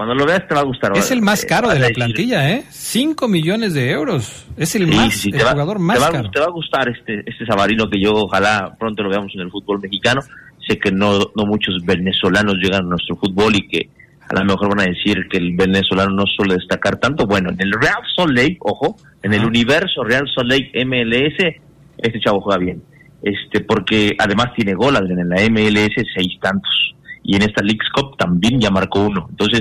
[0.00, 0.92] Cuando lo veas te va a gustar.
[0.96, 2.64] Es el más Eh, caro vas de la plantilla, ¿eh?
[2.70, 4.46] 5 millones de euros.
[4.56, 6.30] Es el Sí, más, sí, el te va- jugador te más va, caro.
[6.30, 9.50] Te va a gustar este, este Sabarino que yo ojalá pronto lo veamos en el
[9.50, 10.22] fútbol mexicano.
[10.66, 13.90] Sé que no, no muchos venezolanos llegan a nuestro fútbol y que
[14.26, 17.26] a lo mejor van a decir que el venezolano no suele destacar tanto.
[17.26, 21.60] Bueno, en el Real Salt Lake, ojo, en el universo Real Salt Lake MLS,
[21.98, 22.82] este chavo juega bien.
[23.22, 26.94] Este, porque además tiene gol, en la MLS seis tantos.
[27.22, 29.26] Y en esta Leagues Cup también ya marcó uno.
[29.28, 29.60] Entonces,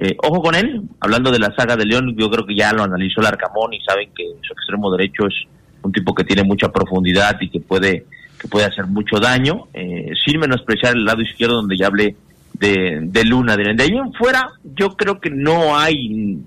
[0.00, 0.82] eh, ojo con él.
[1.00, 3.80] Hablando de la saga de León, yo creo que ya lo analizó el Arcamón y
[3.80, 5.34] saben que su extremo derecho es
[5.82, 8.06] un tipo que tiene mucha profundidad y que puede
[8.40, 12.16] que puede hacer mucho daño, eh, sin menospreciar el lado izquierdo donde ya hablé
[12.54, 13.54] de, de Luna.
[13.54, 16.38] De ahí en fuera, yo creo que no hay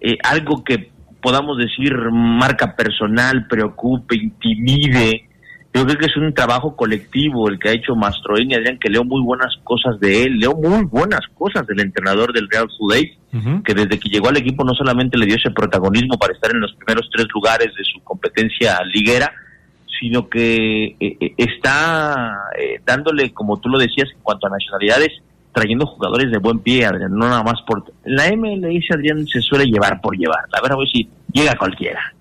[0.00, 0.90] eh, algo que
[1.22, 5.25] podamos decir marca personal, preocupe, intimide.
[5.76, 9.04] Yo creo que es un trabajo colectivo el que ha hecho Mastroeni, Adrián, que leo
[9.04, 13.62] muy buenas cosas de él, leo muy buenas cosas del entrenador del Real Lake, Ujú.
[13.62, 16.60] que desde que llegó al equipo no solamente le dio ese protagonismo para estar en
[16.60, 19.30] los primeros tres lugares de su competencia liguera,
[20.00, 25.12] sino que eh, eh, está eh, dándole, como tú lo decías, en cuanto a nacionalidades,
[25.52, 27.84] trayendo jugadores de buen pie, Adrián, no nada más por...
[28.04, 30.44] La MLS, Adrián, se suele llevar por llevar.
[30.52, 32.14] A ver, a ver si llega cualquiera.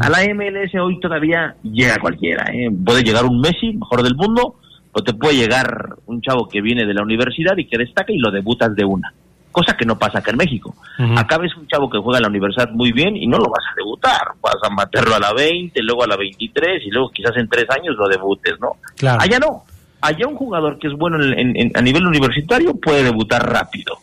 [0.00, 2.44] A la MLS hoy todavía llega cualquiera.
[2.52, 2.68] ¿eh?
[2.84, 4.56] Puede llegar un Messi, mejor del mundo,
[4.92, 8.18] o te puede llegar un chavo que viene de la universidad y que destaca y
[8.18, 9.12] lo debutas de una.
[9.52, 10.74] Cosa que no pasa acá en México.
[10.98, 11.18] Ujú.
[11.18, 13.64] Acá ves un chavo que juega en la universidad muy bien y no lo vas
[13.72, 14.20] a debutar.
[14.40, 17.66] Vas a meterlo a la 20, luego a la 23 y luego quizás en tres
[17.70, 18.72] años lo debutes, ¿no?
[18.96, 19.20] Claro.
[19.20, 19.64] Allá no.
[20.02, 23.96] Allá un jugador que es bueno en- en- en- a nivel universitario puede debutar rápido,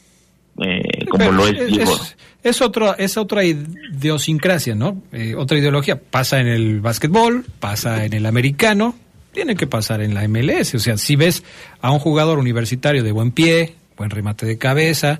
[0.63, 1.57] eh, como Pero lo es.
[1.59, 5.01] Es, es otro, es otra idiosincrasia, ¿no?
[5.11, 5.99] Eh, otra ideología.
[5.99, 8.95] Pasa en el básquetbol, pasa en el americano,
[9.33, 10.75] tiene que pasar en la MLS.
[10.75, 11.43] O sea, si ves
[11.81, 15.19] a un jugador universitario de buen pie, buen remate de cabeza,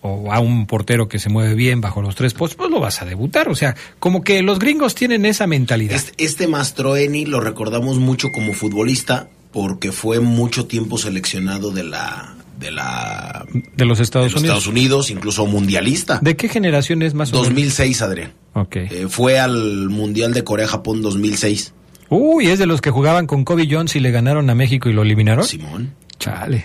[0.00, 3.00] o a un portero que se mueve bien bajo los tres postes, pues lo vas
[3.00, 3.48] a debutar.
[3.48, 5.96] O sea, como que los gringos tienen esa mentalidad.
[5.96, 12.34] Este, este Mastroeni lo recordamos mucho como futbolista porque fue mucho tiempo seleccionado de la
[12.58, 14.58] de la de los de Estados los Unidos.
[14.58, 16.18] Estados Unidos, incluso mundialista.
[16.22, 17.48] ¿De qué generación es más o menos?
[17.48, 18.32] 2006, Adrián.
[18.54, 18.76] Ok.
[18.76, 21.74] Eh, fue al Mundial de Corea-Japón 2006.
[22.10, 24.92] Uy, es de los que jugaban con Kobe Jones y le ganaron a México y
[24.92, 25.44] lo eliminaron.
[25.44, 25.94] Simón.
[26.18, 26.64] Chale.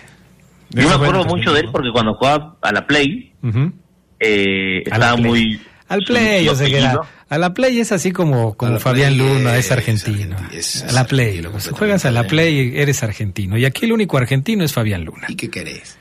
[0.72, 3.72] Yo me acuerdo mucho de él porque cuando jugaba a la Play, Ujú.
[4.20, 5.28] eh, A la estaba Play.
[5.28, 5.62] muy...
[5.88, 7.02] Al play, su o sea, que apellido.
[7.30, 10.36] A la play es así como, como Fabián Luna, es es argentino.
[10.52, 13.58] es- a la play, argentino, pues, juegas a la play, eres argentino.
[13.58, 15.28] Y aquí el único argentino es Fabián Luna.
[15.30, 15.98] ¿Y qué querés?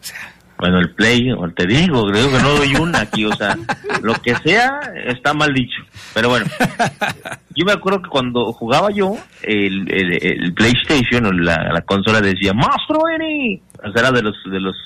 [0.00, 3.34] O sea, Bueno, el Play, o te digo, creo que no doy una aquí, o
[3.34, 3.56] sea,
[4.02, 5.80] lo que sea está mal dicho.
[6.14, 6.44] Pero bueno,
[7.56, 12.20] yo me acuerdo que cuando jugaba yo, el, el, el PlayStation o la, la consola
[12.20, 13.60] decía, ¡Mastro Eni!
[13.82, 14.76] O sea, era de los, de los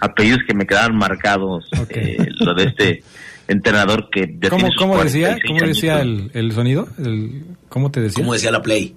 [0.00, 1.90] apellidos que me quedaban marcados, Ok.
[1.96, 3.02] eh, lo de este
[3.48, 6.88] entrenador que ya ¿Cómo, cómo decía, 46 cómo decía el, el sonido?
[6.98, 8.22] El, ¿Cómo te decía?
[8.22, 8.94] ¿Cómo decía la Play?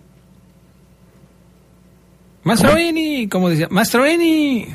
[2.44, 3.68] Mastroeni, ¿cómo decía?
[3.70, 4.68] Mastroeni.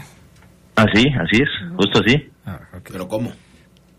[0.77, 2.29] Así, así es, justo así.
[2.45, 2.61] Ah.
[2.91, 3.33] ¿Pero cómo?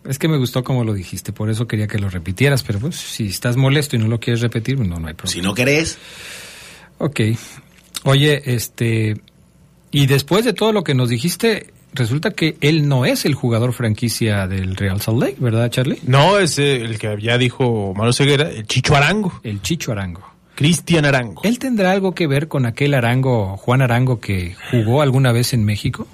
[0.06, 2.96] Es que me gustó como lo dijiste, por eso quería que lo repitieras, pero pues
[2.96, 5.34] si estás molesto y no lo quieres repetir, no, no hay problema.
[5.34, 5.98] Si no querés.
[6.98, 7.22] Ok.
[8.04, 9.22] Oye, este...
[9.92, 13.74] Y después de todo lo que nos dijiste, resulta que él no es el jugador
[13.74, 16.00] franquicia del Real Salt Lake, ¿verdad, Charlie?
[16.06, 19.40] No, es eh, el que ya dijo Mario Ceguera, el Chicho Arango.
[19.44, 20.22] El Chicho Arango.
[20.56, 21.42] Cristian Arango.
[21.44, 25.66] ¿Él tendrá algo que ver con aquel Arango, Juan Arango, que jugó alguna vez en
[25.66, 26.08] México?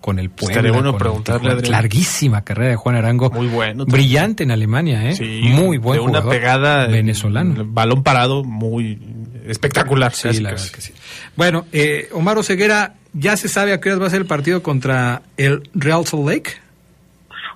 [0.00, 0.56] Con el Puebla.
[0.56, 1.62] Estaría bueno preguntarle.
[1.68, 3.30] Larguísima carrera de Juan Arango.
[3.30, 3.86] Muy bueno.
[3.86, 5.14] Brillante en Alemania, ¿eh?
[5.14, 6.30] Sí, Muy buen de una jugador.
[6.40, 7.64] pegada venezolano.
[7.66, 8.98] balón parado muy
[9.46, 10.64] espectacular Sí, casi, la casi.
[10.64, 10.92] verdad que sí.
[11.36, 14.62] Bueno, eh, Omar Oseguera, ¿ya se sabe a qué hora va a ser el partido
[14.62, 16.50] contra el Real Salt Lake?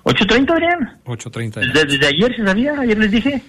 [0.03, 0.99] 8.30, Adrián.
[1.05, 1.59] 8.30.
[1.59, 3.41] de la- Desde, desde ayer se sabía, ayer les dije.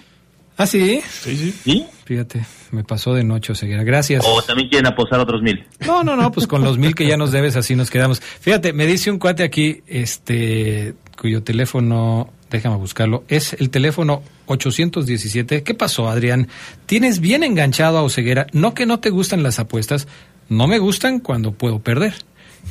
[0.57, 1.01] Ah, sí.
[1.09, 1.51] Sí, sí.
[1.63, 1.85] ¿Sí?
[2.05, 3.83] Fíjate, me pasó de noche Oseguera.
[3.83, 4.23] Gracias.
[4.27, 5.65] O también quieren apostar otros mil.
[5.87, 8.19] No, no, no, pues con los mil que ya nos debes así nos quedamos.
[8.19, 15.63] Fíjate, me dice un cuate aquí, este, cuyo teléfono, déjame buscarlo, es el teléfono 817.
[15.63, 16.49] ¿Qué pasó, Adrián?
[16.85, 18.45] Tienes bien enganchado a Oseguera.
[18.51, 20.07] No que no te gustan las apuestas,
[20.51, 22.13] no me gustan cuando puedo perder,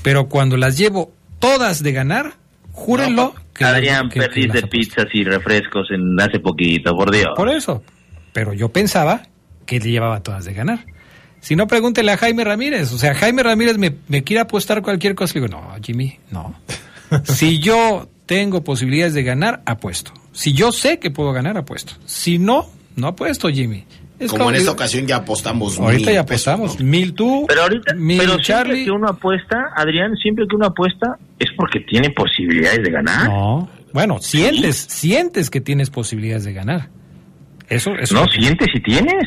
[0.03, 2.35] pero cuando las llevo todas de ganar,
[2.73, 3.35] júrenlo.
[3.55, 4.71] que- Adrián, que- que perdiste las apuestas.
[4.71, 7.31] pizzas y refrescos en hace poquito, por Dios.
[7.37, 7.83] Por eso.
[8.33, 9.23] Pero yo pensaba
[9.67, 10.87] que le llevaba todas de ganar.
[11.41, 12.93] Si no, pregúntele a Jaime Ramírez.
[12.93, 15.35] O sea, Jaime Ramírez me, me quiere apostar cualquier cosa.
[15.35, 16.55] Le digo, no, Jimmy, no.
[17.25, 20.13] si yo tengo posibilidades de ganar, apuesto.
[20.33, 21.95] Si yo sé que puedo ganar, apuesto.
[22.07, 22.67] Si no,
[22.97, 23.85] no apuesto, Jimmy.
[24.21, 25.79] Es Como en esta ocasión ya apostamos.
[25.79, 26.79] Ahorita mil ya pesos, apostamos.
[26.79, 26.87] ¿no?
[26.87, 28.85] Mil tú, Pero ahorita, mil pero siempre Charlie.
[28.85, 33.29] que uno apuesta, Adrián, siempre que uno apuesta es porque tiene posibilidades de ganar.
[33.29, 33.69] No.
[33.93, 36.91] Bueno, sientes, sientes que tienes posibilidades de ganar.
[37.69, 38.15] Eso, eso.
[38.15, 39.25] No sientes si tienes.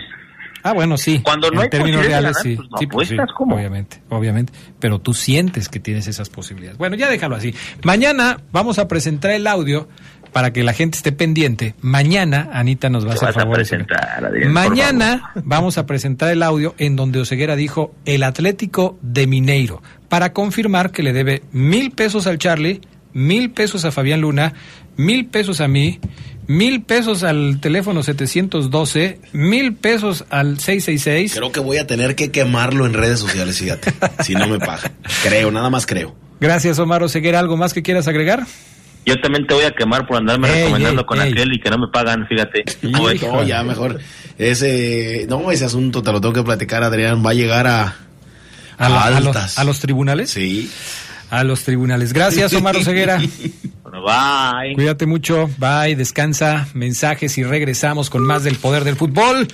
[0.65, 1.19] Ah, bueno, sí.
[1.23, 2.55] Cuando no en hay términos posibilidades reales, de sí.
[2.55, 3.55] ganar, pues no sí, pues sí, apuestas, ¿cómo?
[3.55, 4.53] Obviamente, obviamente.
[4.79, 6.77] Pero tú sientes que tienes esas posibilidades.
[6.77, 7.53] Bueno, ya déjalo así.
[7.83, 9.89] Mañana vamos a presentar el audio
[10.33, 11.75] para que la gente esté pendiente.
[11.81, 13.55] Mañana, Anita nos va a hacer vas a favor.
[13.55, 19.27] presentar, Adrián, Mañana vamos a presentar el audio en donde Oseguera dijo el Atlético de
[19.27, 22.81] Mineiro para confirmar que le debe mil pesos al Charlie,
[23.13, 24.53] mil pesos a Fabián Luna,
[24.97, 25.99] mil pesos a mí,
[26.47, 31.35] mil pesos al teléfono 712, mil pesos al 666.
[31.35, 33.93] Creo que voy a tener que quemarlo en redes sociales, fíjate.
[34.23, 34.91] si no me paga.
[35.23, 36.15] Creo, nada más creo.
[36.39, 37.39] Gracias, Omar Oseguera.
[37.39, 38.45] ¿Algo más que quieras agregar?
[39.05, 41.31] Yo también te voy a quemar por andarme Ey, recomendando ey, con ey.
[41.31, 42.63] aquel y que no me pagan, fíjate.
[42.83, 43.19] No, Híjole.
[43.19, 43.99] no, ya mejor.
[44.37, 47.23] Ese, no, ese asunto te lo tengo que platicar, Adrián.
[47.25, 47.95] Va a llegar a,
[48.77, 49.57] A, la- a los, altas.
[49.59, 50.29] a los tribunales.
[50.31, 50.71] Sí.
[51.29, 52.13] A los tribunales.
[52.13, 53.19] Gracias, Omar Oseguera.
[53.93, 54.73] Bueno, bye.
[54.73, 59.47] Cuídate mucho, bye, descansa, mensajes y regresamos con más del poder del fútbol.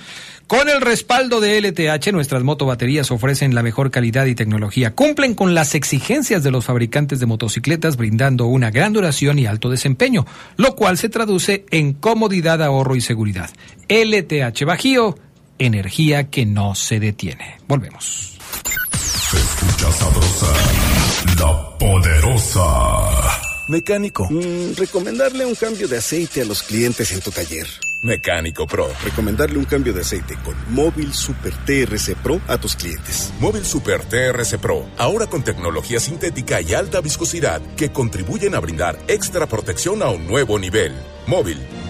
[0.50, 4.96] Con el respaldo de LTH, nuestras motobaterías ofrecen la mejor calidad y tecnología.
[4.96, 9.70] Cumplen con las exigencias de los fabricantes de motocicletas, brindando una gran duración y alto
[9.70, 13.48] desempeño, lo cual se traduce en comodidad, ahorro y seguridad.
[13.88, 15.16] LTH Bajío,
[15.60, 17.58] energía que no se detiene.
[17.68, 18.36] Volvemos.
[19.30, 20.46] Se escucha sabrosa,
[21.38, 23.40] la poderosa.
[23.68, 24.26] Mecánico.
[24.28, 27.68] Mm, recomendarle un cambio de aceite a los clientes en tu taller.
[28.02, 28.88] Mecánico Pro.
[29.04, 33.32] Recomendarle un cambio de aceite con Móvil Super TRC Pro a tus clientes.
[33.40, 38.98] Móvil Super TRC Pro, ahora con tecnología sintética y alta viscosidad que contribuyen a brindar
[39.08, 40.94] extra protección a un nuevo nivel.
[41.26, 41.58] Móvil,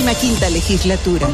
[0.00, 1.28] 65 legislatura.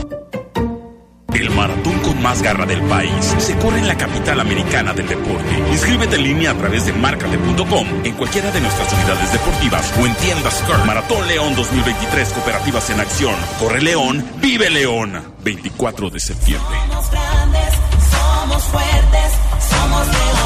[1.32, 5.56] El maratón con más garra del país se corre en la capital americana del deporte.
[5.70, 10.14] Inscríbete en línea a través de marcate.com en cualquiera de nuestras unidades deportivas o en
[10.16, 10.84] tiendas Car.
[10.84, 13.36] Maratón León 2023 Cooperativas en Acción.
[13.60, 15.22] Corre León, vive León.
[15.44, 16.76] 24 de septiembre.
[16.88, 17.74] Somos grandes,
[18.10, 19.32] somos fuertes,
[19.70, 20.45] somos león.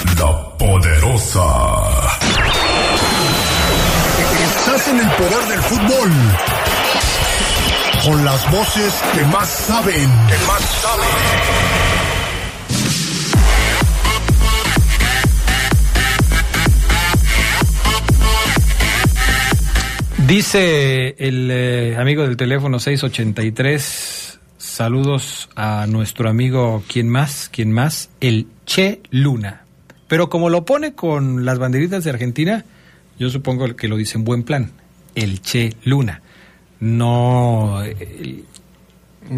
[0.21, 1.47] la poderosa.
[4.43, 6.11] Estás en el poder del fútbol.
[8.05, 10.09] con las voces que más saben.
[10.29, 11.71] Que más saben.
[20.27, 27.49] Dice el eh, amigo del teléfono 683, saludos a nuestro amigo, ¿quién más?
[27.51, 28.09] ¿Quién más?
[28.19, 29.60] El Che Luna.
[30.11, 32.65] Pero como lo pone con las banderitas de Argentina,
[33.17, 34.71] yo supongo que lo dice en buen plan.
[35.15, 36.21] El Che Luna.
[36.81, 37.81] No...
[37.81, 38.43] el-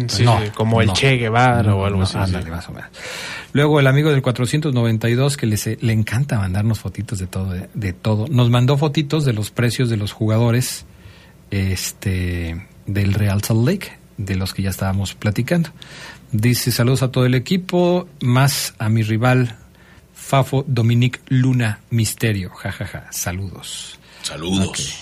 [0.08, 0.94] Sí, no, como el no.
[0.94, 2.16] Che Guevara o algo así.
[2.18, 2.50] ándale, sí.
[2.50, 2.88] más o menos.
[3.52, 7.92] Luego el amigo del 492 que le, le encanta mandarnos fotitos de todo, de, de
[7.92, 8.26] todo.
[8.26, 10.86] Nos mandó fotitos de los precios de los jugadores
[11.52, 15.70] este del Real Salt Lake, de los que ya estábamos platicando.
[16.32, 19.56] Dice saludos a todo el equipo, más a mi rival
[20.26, 22.50] Fafo Dominic Luna Misterio.
[22.50, 23.98] jajaja, Saludos.
[24.22, 24.96] Saludos.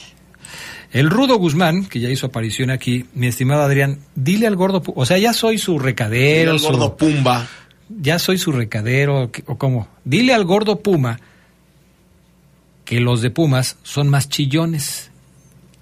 [0.91, 5.07] El Rudo Guzmán, que ya hizo aparición aquí, mi estimado Adrián, dile al gordo, o
[5.07, 7.47] sea, ya soy su recadero, El su- gordo Pumba.
[7.89, 9.89] ya soy su recadero, ¿qué- o cómo.
[10.05, 11.21] Dile al gordo Puma
[12.85, 15.11] que los de Pumas son más chillones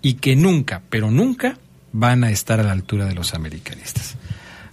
[0.02, 1.58] y que nunca, pero nunca
[1.92, 4.16] van a estar a la altura de los americanistas.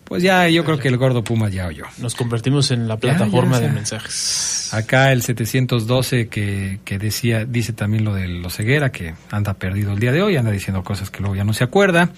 [0.07, 1.83] Pues ya yo creo que el gordo Puma ya oyó.
[1.97, 4.69] Nos convertimos en la plataforma ya, de mensajes.
[4.71, 9.91] Acá el 712 que, que decía, dice también lo de los ceguera, que anda perdido
[9.93, 12.11] el día de hoy, anda diciendo cosas que luego ya no se acuerda.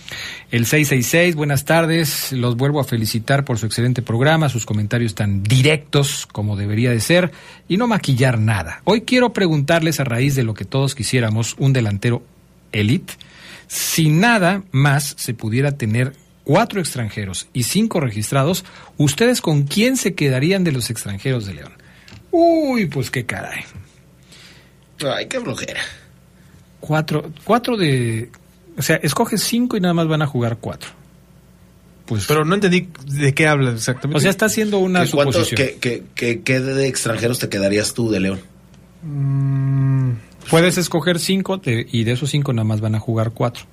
[0.52, 5.42] El 666, buenas tardes, los vuelvo a felicitar por su excelente programa, sus comentarios tan
[5.42, 7.32] directos como debería de ser
[7.68, 8.82] y no maquillar nada.
[8.84, 12.24] Hoy quiero preguntarles a raíz de lo que todos quisiéramos, un delantero
[12.72, 13.14] elite,
[13.68, 16.14] si nada más se pudiera tener
[16.50, 18.66] cuatro extranjeros y cinco registrados,
[18.98, 21.74] ¿ustedes con quién se quedarían de los extranjeros de León?
[22.32, 23.66] Uy, pues qué caray.
[25.06, 25.80] Ay, qué flojera.
[26.80, 28.32] Cuatro, cuatro de...
[28.80, 30.90] O sea, escoges cinco y nada más van a jugar cuatro.
[32.08, 34.18] Pues, Pero no entendí de qué hablas exactamente.
[34.18, 35.68] o sea, está haciendo una ¿Qué, cuántos- suposición.
[35.68, 38.40] qué- qué- qué- qué de extranjeros te quedarías tú de León?
[39.04, 40.14] Mm,
[40.50, 43.66] Puedes escoger cinco de- y de esos cinco nada más van a jugar cuatro.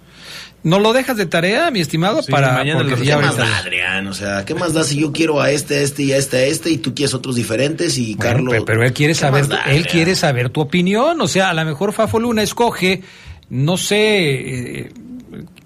[0.63, 2.23] ¿No lo dejas de tarea, mi estimado?
[2.23, 4.07] Sí, para mañana porque ¿Qué más da, Adrián?
[4.09, 6.39] O sea, ¿qué más da si yo quiero a este, a este y a este,
[6.39, 8.53] a este y tú quieres otros diferentes y Bueno, Carlos...
[8.53, 11.21] pero, pero él quiere ¿Qué saber, da, él quiere saber tu opinión.
[11.21, 13.03] O sea, a lo mejor Fafo Luna escoge,
[13.49, 14.93] no sé, eh,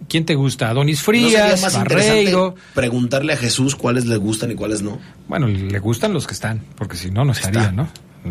[0.06, 0.68] ¿quién te gusta?
[0.68, 2.10] Adonis ¿No sería Frías, más Barreiro.
[2.18, 4.98] interesante preguntarle a Jesús cuáles le gustan y cuáles no?
[5.28, 7.88] Bueno, le gustan los que están, porque si no, no estaría, ¿no?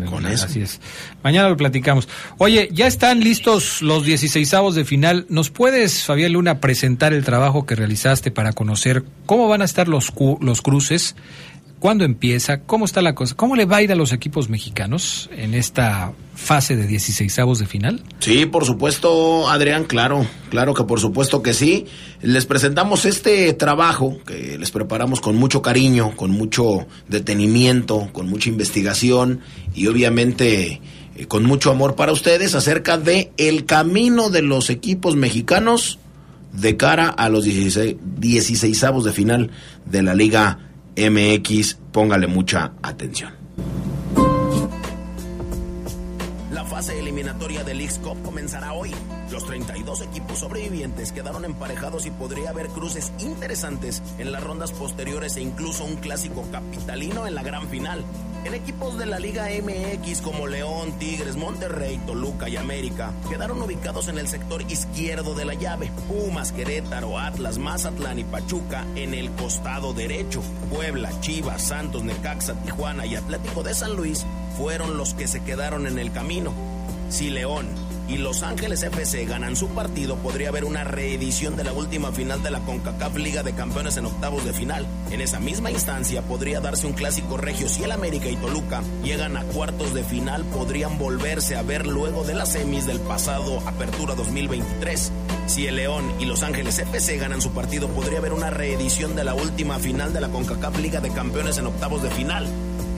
[0.08, 0.46] Con eso.
[0.46, 0.80] Así es.
[1.24, 2.08] Mañana lo platicamos.
[2.38, 5.26] Oye, ya están listos los 16avos de final.
[5.28, 9.88] ¿Nos puedes, Fabián Luna, presentar el trabajo que realizaste para conocer cómo van a estar
[9.88, 11.16] los, cu- los cruces?
[11.80, 12.60] ¿Cuándo empieza?
[12.60, 13.34] ¿Cómo está la cosa?
[13.34, 17.64] ¿Cómo le va a ir a los equipos mexicanos en esta fase de 16avos de
[17.64, 18.02] final?
[18.18, 21.86] Sí, por supuesto, Adrián, claro, claro que por supuesto que sí.
[22.20, 28.50] Les presentamos este trabajo que les preparamos con mucho cariño, con mucho detenimiento, con mucha
[28.50, 29.40] investigación
[29.74, 30.82] y obviamente
[31.16, 35.98] eh, con mucho amor para ustedes acerca de el camino de los equipos mexicanos
[36.52, 39.50] de cara a los 16, 16avos de final
[39.86, 41.74] de la Liga MX.
[41.92, 43.32] Póngale mucha atención.
[46.52, 48.92] La fase eliminatoria del Leagues Cup comenzará hoy.
[49.30, 55.36] Los 32 equipos sobrevivientes quedaron emparejados y podría haber cruces interesantes en las rondas posteriores
[55.36, 58.04] e incluso un clásico capitalino en la gran final.
[58.44, 64.08] En equipos de la Liga MX como León, Tigres, Monterrey, Toluca y América quedaron ubicados
[64.08, 65.90] en el sector izquierdo de la llave.
[66.08, 70.42] Pumas, Querétaro, Atlas, Mazatlán y Pachuca en el costado derecho.
[70.70, 74.24] Puebla, Chivas, Santos, Necaxa, Tijuana y Atlético de San Luis
[74.56, 76.54] fueron los que se quedaron en el camino.
[77.10, 77.66] Si León
[78.10, 82.42] y Los Ángeles FC ganan su partido, podría haber una reedición de la última final
[82.42, 84.84] de la CONCACAF Liga de Campeones en octavos de final.
[85.12, 89.36] En esa misma instancia podría darse un clásico regio si el América y Toluca llegan
[89.36, 94.16] a cuartos de final, podrían volverse a ver luego de las semis del pasado Apertura
[94.16, 95.12] 2023.
[95.46, 99.24] Si el León y Los Ángeles FC ganan su partido, podría haber una reedición de
[99.24, 102.48] la última final de la CONCACAF Liga de Campeones en octavos de final.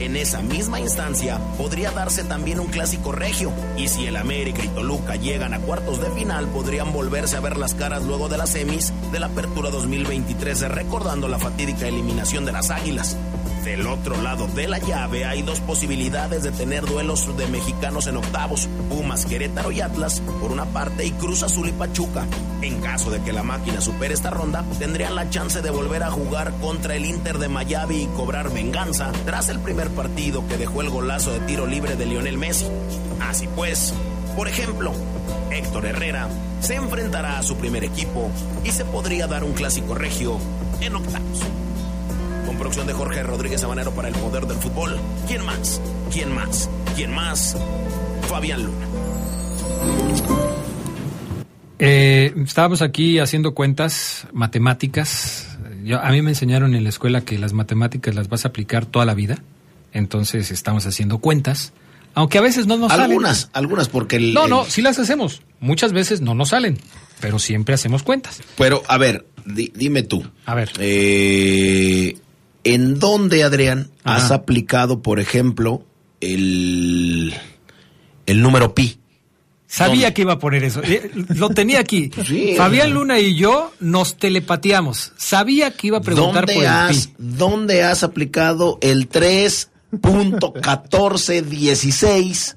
[0.03, 4.67] En esa misma instancia podría darse también un clásico regio y si el América y
[4.67, 8.49] Toluca llegan a cuartos de final podrían volverse a ver las caras luego de las
[8.49, 13.15] semis de la Apertura 2023 recordando la fatídica eliminación de las Águilas.
[13.63, 18.17] Del otro lado de la llave hay dos posibilidades de tener duelos de mexicanos en
[18.17, 22.27] octavos, Pumas, Querétaro y Atlas por una parte y Cruz Azul y Pachuca.
[22.61, 26.11] En caso de que la máquina supere esta ronda, tendrían la chance de volver a
[26.11, 30.81] jugar contra el Inter de Miami y cobrar venganza tras el primer partido que dejó
[30.81, 32.67] el golazo de tiro libre de Lionel Messi.
[33.21, 33.93] Así pues,
[34.35, 34.93] Por ejemplo,
[35.51, 36.27] Héctor Herrera
[36.59, 38.29] se enfrentará a su primer equipo
[38.63, 40.37] y se podría dar un clásico regio
[40.81, 41.39] en octavos.
[42.45, 44.97] Con producción de Jorge Rodríguez Sabanero para el poder del fútbol.
[45.27, 45.81] ¿Quién más?
[46.11, 46.69] ¿Quién más?
[46.95, 47.57] ¿Quién más?
[48.27, 48.87] Fabián Luna.
[51.79, 55.57] Eh, estábamos aquí haciendo cuentas matemáticas.
[56.01, 59.05] A mí me enseñaron en la escuela que las matemáticas las vas a aplicar toda
[59.05, 59.39] la vida.
[59.93, 61.71] Entonces estamos haciendo cuentas.
[62.15, 63.51] Aunque a veces no nos Algunas, salen.
[63.55, 64.33] algunas, porque el.
[64.33, 65.41] No, el- no, sí las hacemos.
[65.59, 66.77] Muchas veces no nos salen,
[67.19, 68.41] pero siempre hacemos cuentas.
[68.57, 70.23] Pero, a ver, di- dime tú.
[70.45, 70.71] A ver.
[70.79, 72.15] Eh,
[72.63, 75.83] ¿En dónde, Adrián, has aplicado, por ejemplo,
[76.21, 77.33] el,
[78.25, 78.99] el número pi?
[79.67, 80.13] Sabía ¿Dónde?
[80.13, 80.81] que iba a poner eso.
[80.83, 82.11] Eh, Lo tenía aquí.
[82.27, 82.53] Sí.
[82.55, 85.13] Fabián Luna y yo nos telepateamos.
[85.17, 87.13] Sabía que iba a preguntar por ¿Dónde el has, pi.
[87.17, 89.07] ¿Dónde has aplicado el
[90.01, 92.55] 3.1416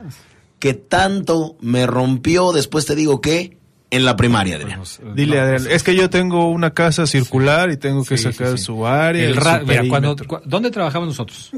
[0.58, 2.52] que tanto me rompió?
[2.52, 3.56] Después te digo que
[3.88, 4.80] en la primaria, Adrián.
[5.14, 8.64] Dile, Adrián, es que yo tengo una casa circular y tengo que Sí, sacar sí.
[8.64, 9.22] su área.
[9.24, 10.40] El y ra- su mira, cuando, perímetro.
[10.42, 11.52] cu- ¿Dónde trabajamos nosotros?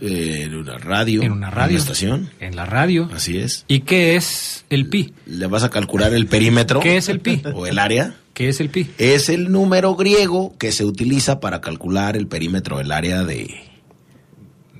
[0.00, 1.22] Eh, en una radio.
[1.22, 1.70] En una radio.
[1.70, 2.30] En una estación.
[2.38, 3.10] En la radio.
[3.12, 3.64] Así es.
[3.66, 5.12] ¿Y qué es el pi?
[5.26, 6.78] ¿Le vas a calcular el perímetro?
[6.78, 7.42] ¿Qué es el pi?
[7.52, 8.14] ¿O el área?
[8.32, 8.88] ¿Qué es el pi?
[8.98, 13.52] Es el número griego que se utiliza para calcular el perímetro del área de,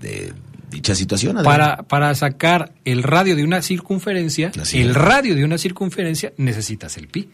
[0.01, 0.33] de
[0.71, 1.43] dicha situación.
[1.43, 4.97] Para, para sacar el radio de una circunferencia, Así el es.
[4.97, 7.29] radio de una circunferencia, necesitas el pi.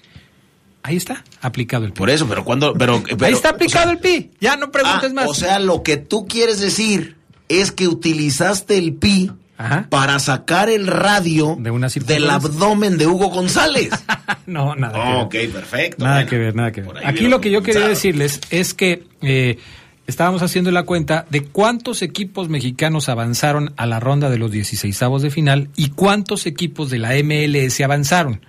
[0.84, 1.98] Ahí está, aplicado el pi.
[1.98, 2.74] Por eso, pero cuando...
[2.74, 4.30] Pero, pero- Ahí está aplicado o sea, el pi.
[4.40, 5.28] Ya no preguntes ah, más.
[5.28, 7.16] O sea, lo que tú quieres decir
[7.48, 9.86] es que utilizaste el pi Ajá.
[9.90, 13.90] para sacar el radio De una del abdomen de Hugo González.
[14.46, 15.28] no, nada.
[15.28, 15.48] que ver.
[15.48, 16.04] ok, perfecto.
[16.04, 16.30] Nada bueno.
[16.30, 17.06] que ver, nada que ver.
[17.06, 19.58] Aquí lo que yo quería decirles es que eh,
[20.06, 24.98] estábamos haciendo la cuenta de cuántos equipos mexicanos avanzaron a la ronda de los 16
[25.20, 28.40] de final y cuántos equipos de la MLS avanzaron.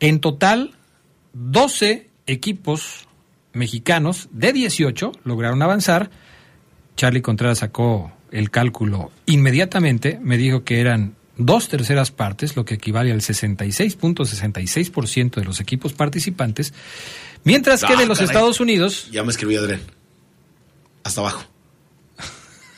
[0.00, 0.74] En total,
[1.32, 3.06] 12 equipos
[3.52, 6.10] mexicanos de 18 lograron avanzar.
[6.96, 12.74] Charlie Contreras sacó el cálculo inmediatamente, me dijo que eran dos terceras partes, lo que
[12.74, 16.72] equivale al 66.66% de los equipos participantes,
[17.44, 18.30] mientras que Ah, de los caray.
[18.30, 19.80] Estados Unidos, Ya me escribió Adrián.
[21.06, 21.44] Hasta abajo.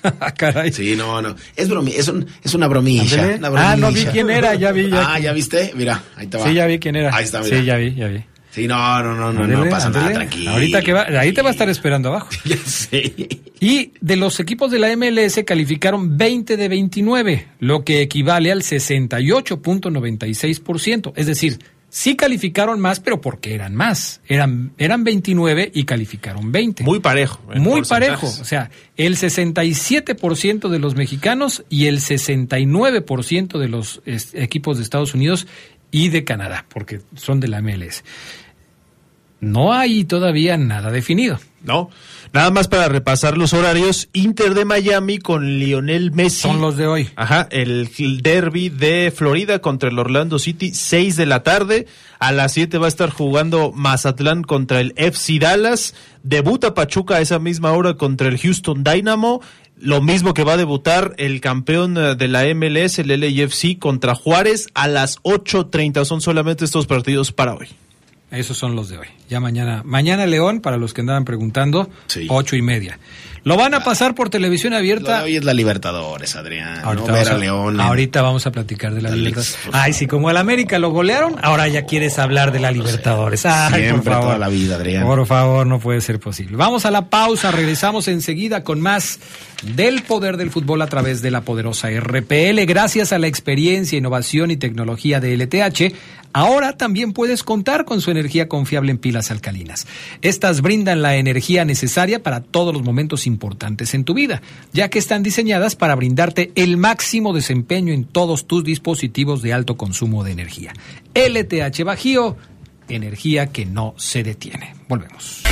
[0.21, 1.35] ah, caray, Sí, no, no.
[1.57, 3.23] Es, bromi es, un- es una bromilla.
[3.23, 3.39] Ándele.
[3.39, 3.73] una bromilla.
[3.73, 5.15] Ah, no vi quién era, ya vi, ya.
[5.15, 5.73] Ah, ¿ya viste?
[5.75, 6.47] Mira, ahí te va.
[6.47, 7.15] sí, ya vi quién era.
[7.17, 7.59] Ahí está, mira.
[7.59, 8.25] Sí, ya vi, ya vi.
[8.51, 10.51] Sí, no, no, no, no, no pasa nada, tranquilo.
[10.51, 12.29] Ahorita que va, ahí te va a estar esperando abajo.
[12.45, 13.29] Ya sé.
[13.61, 18.63] Y de los equipos de la MLS calificaron 20 de 29, lo que equivale al
[18.63, 21.13] 68.96%.
[21.17, 21.59] Es decir,
[21.91, 24.21] sí calificaron más, pero porque eran más.
[24.27, 26.85] Eran, eran 29 y calificaron 20.
[26.85, 27.41] Muy parejo.
[27.57, 28.27] Muy parejo.
[28.27, 34.03] O sea, el 67% de los mexicanos y el 69% de los
[34.35, 35.47] equipos de Estados Unidos
[35.91, 38.05] y de Canadá, porque son de la MLS.
[39.41, 41.39] No hay todavía nada definido.
[41.63, 41.91] No,
[42.33, 44.09] nada más para repasar los horarios.
[44.13, 46.43] Inter de Miami con Lionel Messi.
[46.43, 47.11] Son los de hoy.
[47.17, 47.91] Ajá, el
[48.23, 51.87] derby de Florida contra el Orlando City, 6 de la tarde.
[52.21, 55.95] A las 7 va a estar jugando Mazatlán contra el FC Dallas.
[56.23, 59.41] Debuta Pachuca a esa misma hora contra el Houston Dynamo.
[59.81, 64.15] Lo mismo que va a debutar el campeón eh, de la MLS, el LAFC, contra
[64.15, 66.05] Juárez a las 8.30.
[66.05, 67.69] Son solamente estos partidos para hoy.
[68.31, 69.07] Esos son los de hoy.
[69.31, 72.27] Ya mañana, mañana León, para los que andaban preguntando, Sí.
[72.29, 72.99] ocho y media.
[73.45, 75.23] Lo van a pasar por televisión abierta.
[75.23, 76.81] hoy es la Libertadores, Adrián.
[76.85, 77.81] Ahorita, no ver a a, León.
[77.81, 79.57] ahorita vamos a platicar de la, La Libertadores.
[79.73, 83.47] Ay, sí, como al América lo golearon, ahora ya quieres hablar de la Libertadores.
[83.47, 84.27] Ay, Siempre, por favor.
[84.27, 85.05] toda la vida, Adrián.
[85.05, 86.57] Por favor, no puede ser posible.
[86.59, 89.21] Vamos a la pausa, regresamos enseguida con más
[89.75, 92.67] del poder del fútbol a través de la poderosa RPL.
[92.67, 95.95] Gracias a la experiencia, innovación y tecnología de LTH,
[96.33, 99.87] ahora también puedes contar con su energía confiable en pilas alcalinas.
[100.23, 104.99] Estas brindan la energía necesaria para todos los momentos importantes en tu vida, ya que
[104.99, 110.33] están diseñadas para brindarte el máximo desempeño en todos tus dispositivos de alto consumo de
[110.33, 110.73] energía.
[111.15, 112.37] LTH Bajío,
[112.89, 114.75] energía que no se detiene.
[114.89, 115.43] Volvemos.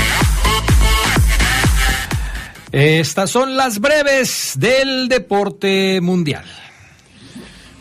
[2.72, 6.44] Estas son las breves del deporte mundial.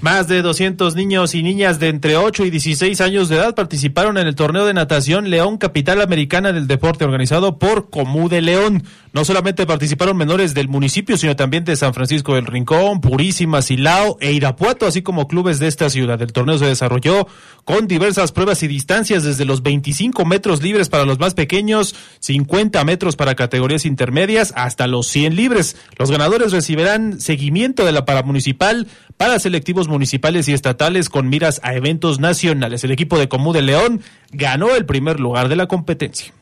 [0.06, 4.20] Más de 200 niños y niñas de entre 8 y 16 años de edad participaron
[4.20, 8.84] en el torneo de natación León Capital Americana del Deporte organizado por Comú de León.
[9.16, 14.18] No solamente participaron menores del municipio, sino también de San Francisco del Rincón, Purísima, Silao
[14.20, 16.22] e Irapuato, así como clubes de esta ciudad.
[16.22, 17.26] El torneo se desarrolló
[17.64, 22.84] con diversas pruebas y distancias desde los 25 metros libres para los más pequeños, 50
[22.84, 25.78] metros para categorías intermedias, hasta los 100 libres.
[25.98, 28.86] Los ganadores recibirán seguimiento de la paramunicipal
[29.16, 32.84] para selectivos municipales y estatales con miras a eventos nacionales.
[32.84, 34.02] El equipo de Comú de León
[34.34, 36.34] ganó el primer lugar de la competencia.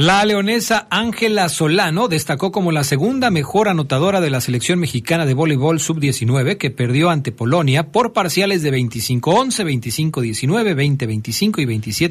[0.00, 5.34] La leonesa Ángela Solano destacó como la segunda mejor anotadora de la selección mexicana de
[5.34, 11.66] voleibol sub-19 que perdió ante Polonia por parciales de 25-11, 25-19, 20-25 y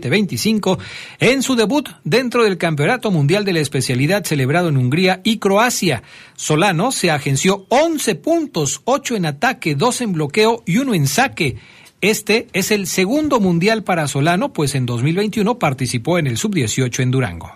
[0.09, 0.79] 27-25
[1.19, 6.03] en su debut dentro del Campeonato Mundial de la Especialidad celebrado en Hungría y Croacia.
[6.35, 11.55] Solano se agenció 11 puntos, 8 en ataque, 2 en bloqueo y 1 en saque.
[12.01, 17.11] Este es el segundo mundial para Solano, pues en 2021 participó en el sub-18 en
[17.11, 17.53] Durango.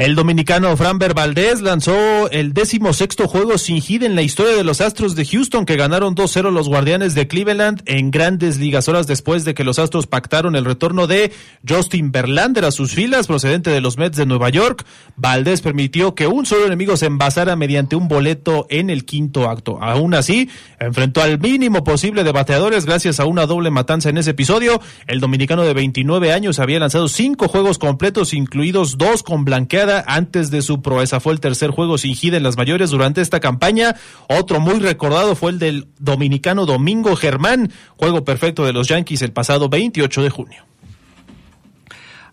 [0.00, 4.64] El dominicano Franber Valdés lanzó el décimo sexto juego sin hit en la historia de
[4.64, 9.06] los Astros de Houston, que ganaron 2-0 los Guardianes de Cleveland en grandes ligas horas
[9.06, 11.32] después de que los Astros pactaron el retorno de
[11.68, 14.86] Justin Verlander a sus filas, procedente de los Mets de Nueva York.
[15.16, 19.82] Valdés permitió que un solo enemigo se envasara mediante un boleto en el quinto acto.
[19.82, 20.48] Aún así,
[20.78, 24.80] enfrentó al mínimo posible de bateadores gracias a una doble matanza en ese episodio.
[25.06, 30.50] El dominicano de 29 años había lanzado cinco juegos completos, incluidos dos con blanqueada antes
[30.50, 31.20] de su proeza.
[31.20, 33.96] Fue el tercer juego sin en las mayores durante esta campaña.
[34.28, 39.32] Otro muy recordado fue el del dominicano Domingo Germán, juego perfecto de los Yankees el
[39.32, 40.64] pasado 28 de junio.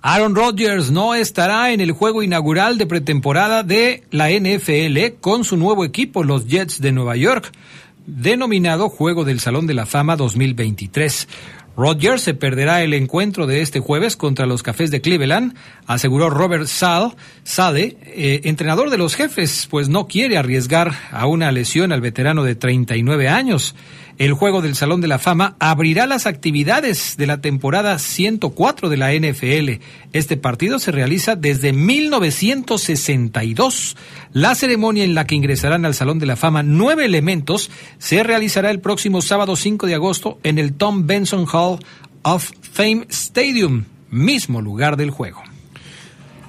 [0.02, 5.58] Aaron Rodgers no estará en el juego inaugural de pretemporada de la NFL con su
[5.58, 7.52] nuevo equipo, los Jets de Nueva York,
[8.06, 11.28] denominado Juego del Salón de la Fama 2023.
[11.78, 15.54] Rodgers se perderá el encuentro de este jueves contra los Cafés de Cleveland,
[15.86, 21.52] aseguró Robert Sal, Sade, eh, entrenador de los jefes, pues no quiere arriesgar a una
[21.52, 23.76] lesión al veterano de 39 años.
[24.18, 28.98] El juego del Salón de la Fama abrirá las actividades de la temporada 104 de
[28.98, 29.80] la NFL.
[30.12, 33.96] Este partido se realiza desde 1962.
[34.34, 38.72] La ceremonia en la que ingresarán al Salón de la Fama nueve elementos se realizará
[38.72, 41.78] el próximo sábado 5 de agosto en el Tom Benson Hall
[42.24, 45.44] of Fame Stadium, mismo lugar del juego.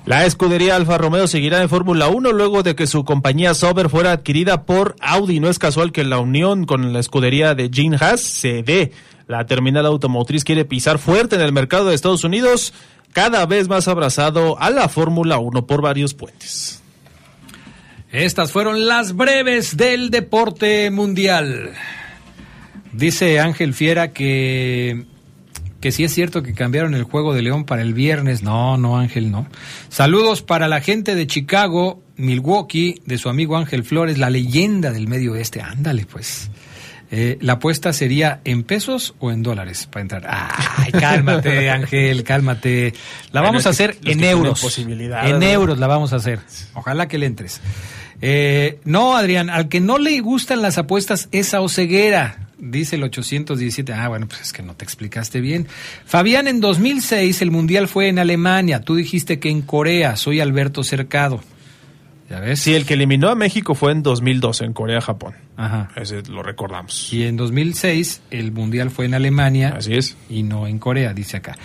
[0.08, 4.12] La escudería Alfa Romeo seguirá en Fórmula 1 luego de que su compañía Sauber fuera
[4.12, 5.38] adquirida por Audi.
[5.38, 8.92] No es casual que la unión con la escudería de Gene Haas se dé.
[9.26, 12.72] La terminal automotriz quiere pisar fuerte en el mercado de Estados Unidos,
[13.12, 16.82] cada vez más abrazado a la Fórmula 1 por varios puentes.
[18.10, 21.74] Estas fueron las breves del deporte mundial.
[22.94, 25.04] Dice Ángel Fiera que
[25.80, 28.42] que sí es cierto que cambiaron el juego de León para el viernes.
[28.42, 29.46] No, no, Ángel, no.
[29.88, 35.08] Saludos para la gente de Chicago, Milwaukee, de su amigo Ángel Flores, la leyenda del
[35.08, 35.60] medio oeste.
[35.60, 36.50] Ándale, pues.
[37.10, 40.26] Eh, la apuesta sería en pesos o en dólares para entrar.
[40.28, 42.92] Ay, cálmate, Ángel, cálmate.
[43.32, 44.78] La vamos a hacer en euros.
[44.78, 46.40] En euros la vamos a hacer.
[46.74, 47.62] Ojalá que le entres.
[48.20, 52.47] Eh, no, Adrián, al que no le gustan las apuestas es a Oceguera.
[52.58, 53.92] Dice el 817.
[53.92, 55.68] Ah, bueno, pues es que no te explicaste bien.
[56.04, 58.80] Fabián, en 2006 el Mundial fue en Alemania.
[58.80, 60.16] Tú dijiste que en Corea.
[60.16, 61.40] Soy Alberto Cercado.
[62.28, 62.60] ¿Ya ves?
[62.60, 65.34] Sí, el que eliminó a México fue en 2012 en Corea-Japón.
[65.56, 65.90] Ajá.
[65.96, 67.12] Ese lo recordamos.
[67.12, 69.74] Y en 2006 el Mundial fue en Alemania.
[69.76, 70.16] Así es.
[70.28, 71.56] Y no en Corea, dice acá.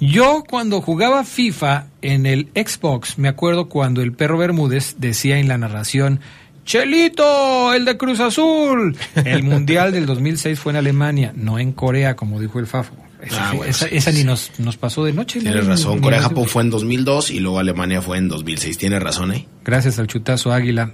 [0.00, 5.48] Yo cuando jugaba FIFA en el Xbox, me acuerdo cuando el perro Bermúdez decía en
[5.48, 6.20] la narración,
[6.64, 8.96] Chelito, el de Cruz Azul.
[9.24, 12.94] El Mundial del 2006 fue en Alemania, no en Corea, como dijo el Fafo.
[13.22, 14.18] Esa, Ah, bueno, esa- sí, esa sí.
[14.18, 15.38] ni nos, nos pasó de noche.
[15.38, 15.44] ¿no?
[15.44, 16.00] Tienes razón.
[16.00, 18.76] Corea-Japón fue en 2002 y luego Alemania fue en 2006.
[18.76, 19.46] Tienes razón, ¿eh?
[19.64, 20.92] Gracias al chutazo Águila.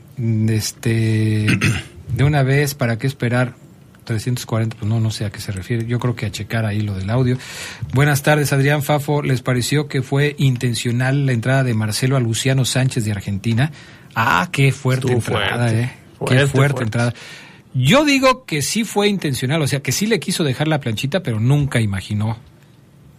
[0.49, 1.47] Este,
[2.17, 3.55] de una vez, ¿para qué esperar?
[4.05, 5.87] 340, pues no, no sé a qué se refiere.
[5.87, 7.37] Yo creo que a checar ahí lo del audio.
[7.95, 9.23] Buenas tardes, Adrián Fafo.
[9.23, 13.71] ¿Les pareció que fue intencional la entrada de Marcelo a Luciano Sánchez de Argentina?
[14.15, 15.81] Ah, qué fuerte Estuvo entrada, fuerte.
[15.83, 15.91] eh.
[15.91, 16.83] qué Fuerte, fuerte, fuerte.
[16.85, 17.15] entrada.
[17.73, 21.23] Yo digo que sí fue intencional, o sea, que sí le quiso dejar la planchita,
[21.23, 22.37] pero nunca imaginó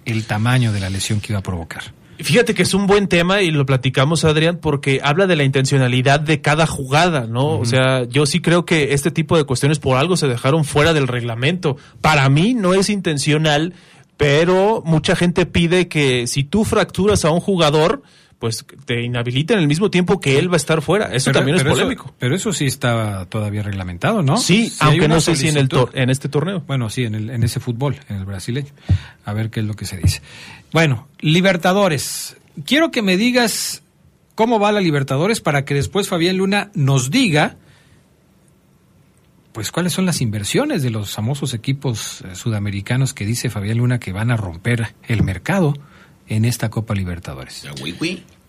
[0.06, 1.84] el tamaño de la lesión que iba a provocar.
[2.20, 6.20] Fíjate que es un buen tema y lo platicamos, Adrián, porque habla de la intencionalidad
[6.20, 7.58] de cada jugada, ¿no?
[7.58, 10.94] O sea, yo sí creo que este tipo de cuestiones por algo se dejaron fuera
[10.94, 11.78] del reglamento.
[12.02, 13.74] Para mí no es intencional,
[14.18, 18.04] pero mucha gente pide que si tú fracturas a un jugador,
[18.42, 21.14] pues te inhabiliten al mismo tiempo que él va a estar fuera.
[21.14, 22.14] Eso Pero- también es eso- polémico.
[22.20, 24.36] pero eso sí estaba todavía reglamentado, ¿no?
[24.36, 26.62] Sí, Si aunque no sé si en el tor- en este torneo.
[26.66, 28.72] Bueno, sí, en, el, en ese fútbol, en el brasileño.
[29.26, 30.22] A ver qué es lo que se dice.
[30.74, 32.36] Bueno, Libertadores.
[32.66, 33.84] Quiero que me digas
[34.34, 37.58] cómo va la Libertadores para que después Fabián Luna nos diga,
[39.54, 44.00] pues, cuáles son las inversiones de los famosos equipos eh, sudamericanos que dice Fabián Luna
[44.00, 45.74] que van a romper el mercado
[46.32, 47.68] en esta Copa Libertadores.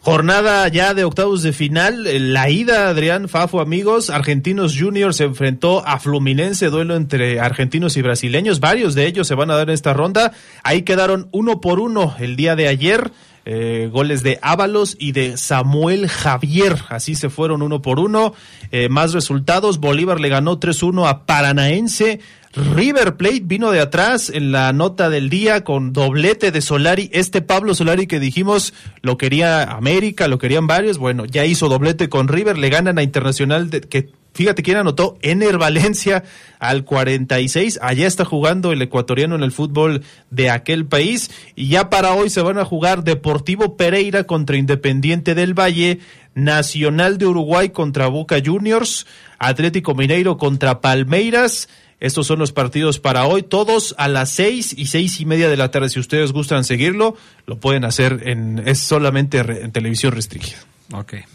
[0.00, 5.86] Jornada ya de octavos de final, la ida, Adrián Fafo, amigos, Argentinos Juniors se enfrentó
[5.86, 9.74] a Fluminense, duelo entre argentinos y brasileños, varios de ellos se van a dar en
[9.74, 13.12] esta ronda, ahí quedaron uno por uno el día de ayer,
[13.44, 18.34] eh, goles de Ábalos y de Samuel Javier, así se fueron uno por uno,
[18.74, 22.20] Eh, más resultados, Bolívar le ganó 3-1 a Paranaense,
[22.54, 27.08] River Plate vino de atrás en la nota del día con doblete de Solari.
[27.12, 30.98] Este Pablo Solari que dijimos lo quería América, lo querían varios.
[30.98, 35.16] Bueno, ya hizo doblete con River, le ganan a Internacional de, que fíjate quién anotó
[35.22, 36.24] Ener Valencia
[36.58, 37.78] al 46.
[37.80, 41.30] Allá está jugando el ecuatoriano en el fútbol de aquel país.
[41.56, 46.00] Y ya para hoy se van a jugar Deportivo Pereira contra Independiente del Valle,
[46.34, 49.06] Nacional de Uruguay contra Boca Juniors,
[49.38, 51.68] Atlético Mineiro contra Palmeiras.
[52.02, 55.56] Estos son los partidos para hoy, todos a las seis y seis y media de
[55.56, 55.88] la tarde.
[55.88, 60.58] Si ustedes gustan seguirlo, lo pueden hacer en es solamente re- en televisión restringida.
[60.92, 61.12] Ok.
[61.14, 61.26] Eh,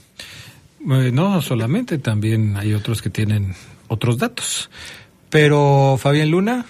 [1.11, 3.55] no solamente, también hay otros que tienen
[3.88, 4.70] otros datos.
[5.30, 6.65] Pero, Fabián Luna,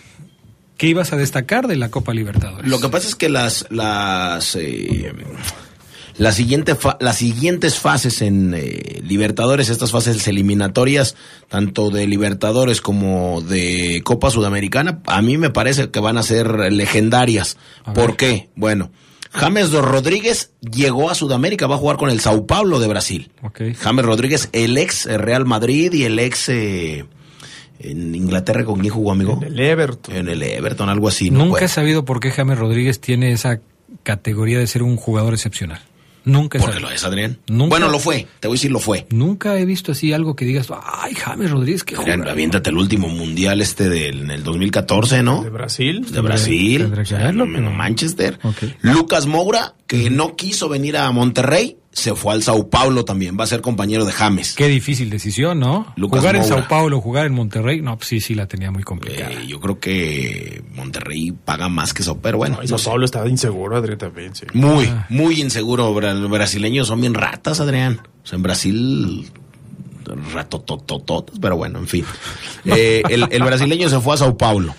[0.78, 2.70] ¿qué ibas a destacar de la Copa Libertadores?
[2.70, 5.12] Lo que pasa es que las las eh,
[6.18, 11.16] las, siguiente fa- las siguientes fases en eh, Libertadores, estas fases eliminatorias,
[11.50, 16.72] tanto de Libertadores como de Copa Sudamericana, a mí me parece que van a ser
[16.72, 17.58] legendarias.
[17.94, 18.50] ¿Por qué?
[18.56, 18.92] Bueno,
[19.32, 23.32] James Rodríguez llegó a Sudamérica, va a jugar con el Sao Paulo de Brasil.
[23.80, 27.06] James Rodríguez, el ex eh, Real Madrid y el ex eh,
[27.80, 29.38] en Inglaterra, ¿con quién jugó, amigo?
[29.42, 30.16] En el Everton.
[30.16, 31.30] En el Everton, algo así.
[31.30, 31.40] ¿no?
[31.40, 31.66] Nunca Bueno.
[31.66, 33.60] he sabido por qué James Rodríguez tiene esa
[34.02, 35.82] categoría de ser un jugador excepcional.
[36.28, 37.40] Nunca he Porque lo es, Adrián.
[37.48, 38.28] Nunca- Bueno, lo fue.
[38.40, 39.08] Te voy a decir, lo fue.
[39.10, 42.34] Nunca he visto así algo que digas, ay, James Rodríguez, qué Adrián, jugador.
[42.34, 45.42] aviéntate el último mundial este del en el 2014, ¿no?
[45.44, 46.06] ¿De Brasil?
[46.12, 46.82] De Brasil.
[46.82, 48.40] Tendré que O sea, verlo, no, pero- Manchester.
[48.82, 53.36] Lucas Moura, que no quiso venir a Monterrey, se fue al Sao Paulo también.
[53.40, 54.54] Va a ser compañero de James.
[54.56, 55.92] Qué difícil decisión, ¿no?
[55.96, 56.44] Lucas jugar en.
[56.44, 59.32] Sao Paulo, jugar en Monterrey, no, pues sí, sí la tenía muy complicada.
[59.32, 62.60] Eh, yo creo que Monterrey paga más que Sao, pero bueno.
[62.62, 62.92] No, Sao.
[62.92, 64.46] Paulo estaba inseguro, Adrián, también, sí.
[64.54, 65.08] Muy, Ah.
[65.10, 66.00] muy inseguro.
[66.00, 68.00] Los brasileños son bien ratas, Adrián.
[68.24, 69.32] O sea, en Brasil,
[70.34, 72.06] ratototototas, pero bueno, en fin.
[72.66, 74.76] Eh, el, el brasileño se fue a Sao Paulo.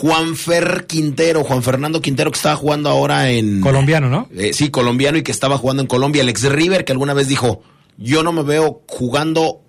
[0.00, 3.62] Juan Fer Quintero, Juan Fernando Quintero, que estaba jugando ahora en...
[3.62, 4.28] Colombiano, ¿no?
[4.36, 6.20] Eh, sí, colombiano y que estaba jugando en Colombia.
[6.20, 7.62] El ex River, que alguna vez dijo,
[7.96, 9.62] yo no me veo jugando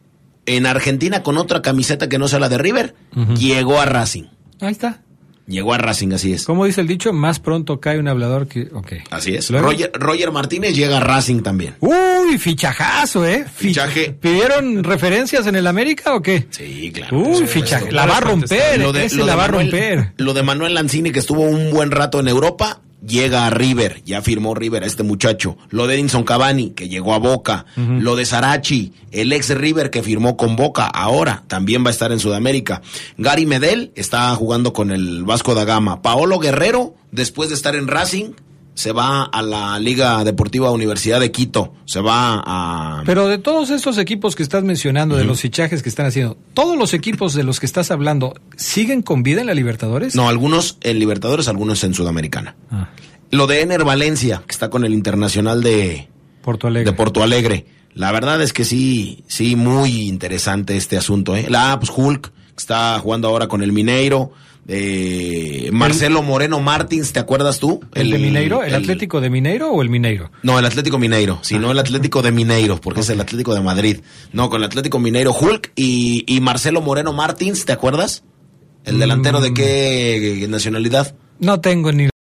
[0.46, 2.94] en Argentina con otra camiseta que no sea la de River.
[3.38, 4.26] Llegó a Racing.
[4.60, 5.02] Ahí está.
[5.48, 6.43] Llegó a Racing, así es.
[6.43, 8.68] Como dice el dicho, más pronto cae un hablador que...
[8.74, 8.93] Ok.
[9.12, 9.50] Así es.
[9.50, 11.76] Roger, Roger Martínez llega a Racing también.
[11.80, 13.45] Uy, fichajazo, ¿eh?
[13.56, 14.12] Fichaje.
[14.12, 16.48] ¿Pidieron referencias en el América o qué?
[16.50, 17.18] Sí, claro.
[17.20, 17.91] Uy, Sí, fichaje.
[17.93, 20.14] La va a romper, Lo de- ese lo de la va a romper.
[20.18, 24.01] Lo de Manuel Lanzini, que estuvo un buen rato en Europa, llega a River.
[24.05, 25.58] Ya firmó River a este muchacho.
[25.70, 27.66] Lo de Edinson Cavani, que llegó a Boca.
[27.76, 32.12] Lo de Sarachi, el ex River que firmó con Boca, ahora también va a estar
[32.12, 32.82] en Sudamérica.
[33.18, 36.01] Gary Medel está jugando con el Vasco da Gama.
[36.01, 38.34] Paolo Guerrero, después de estar en Racing,
[38.78, 41.74] se va a la Liga Deportiva Universidad de Quito.
[41.86, 43.02] Se va a...
[43.08, 46.78] Pero de todos estos equipos que estás mencionando, de los fichajes que están haciendo, ¿todos
[46.78, 50.14] los equipos de los que estás hablando siguen con vida en la Libertadores?
[50.14, 52.56] No, algunos en Libertadores, algunos en Sudamericana.
[52.70, 52.90] Ah.
[53.32, 56.08] Lo de Ener Valencia, que está con el Internacional de
[56.44, 56.92] Porto Alegre.
[56.92, 57.66] De Porto Alegre.
[57.96, 61.36] La verdad es que sí, sí, muy interesante este asunto.
[61.36, 61.48] ¿eh?
[61.50, 64.34] La pues Hulk, que está jugando ahora con el Mineiro.
[64.70, 67.80] Eh, Marcelo Moreno Martins, ¿te acuerdas tú?
[67.93, 68.63] ¿El, de Mineiro?
[68.63, 70.30] ¿El, Atlético de Mineiro o el Mineiro?
[70.43, 73.99] No, el Atlético Mineiro, sino el Atlético de Mineiro, porque es el Atlético de Madrid.
[74.34, 78.24] No, con el Atlético Mineiro, Hulk y, y Marcelo Moreno Martins, ¿te acuerdas?
[78.84, 81.15] ¿El delantero de qué nacionalidad?
[81.39, 82.09] No tengo ni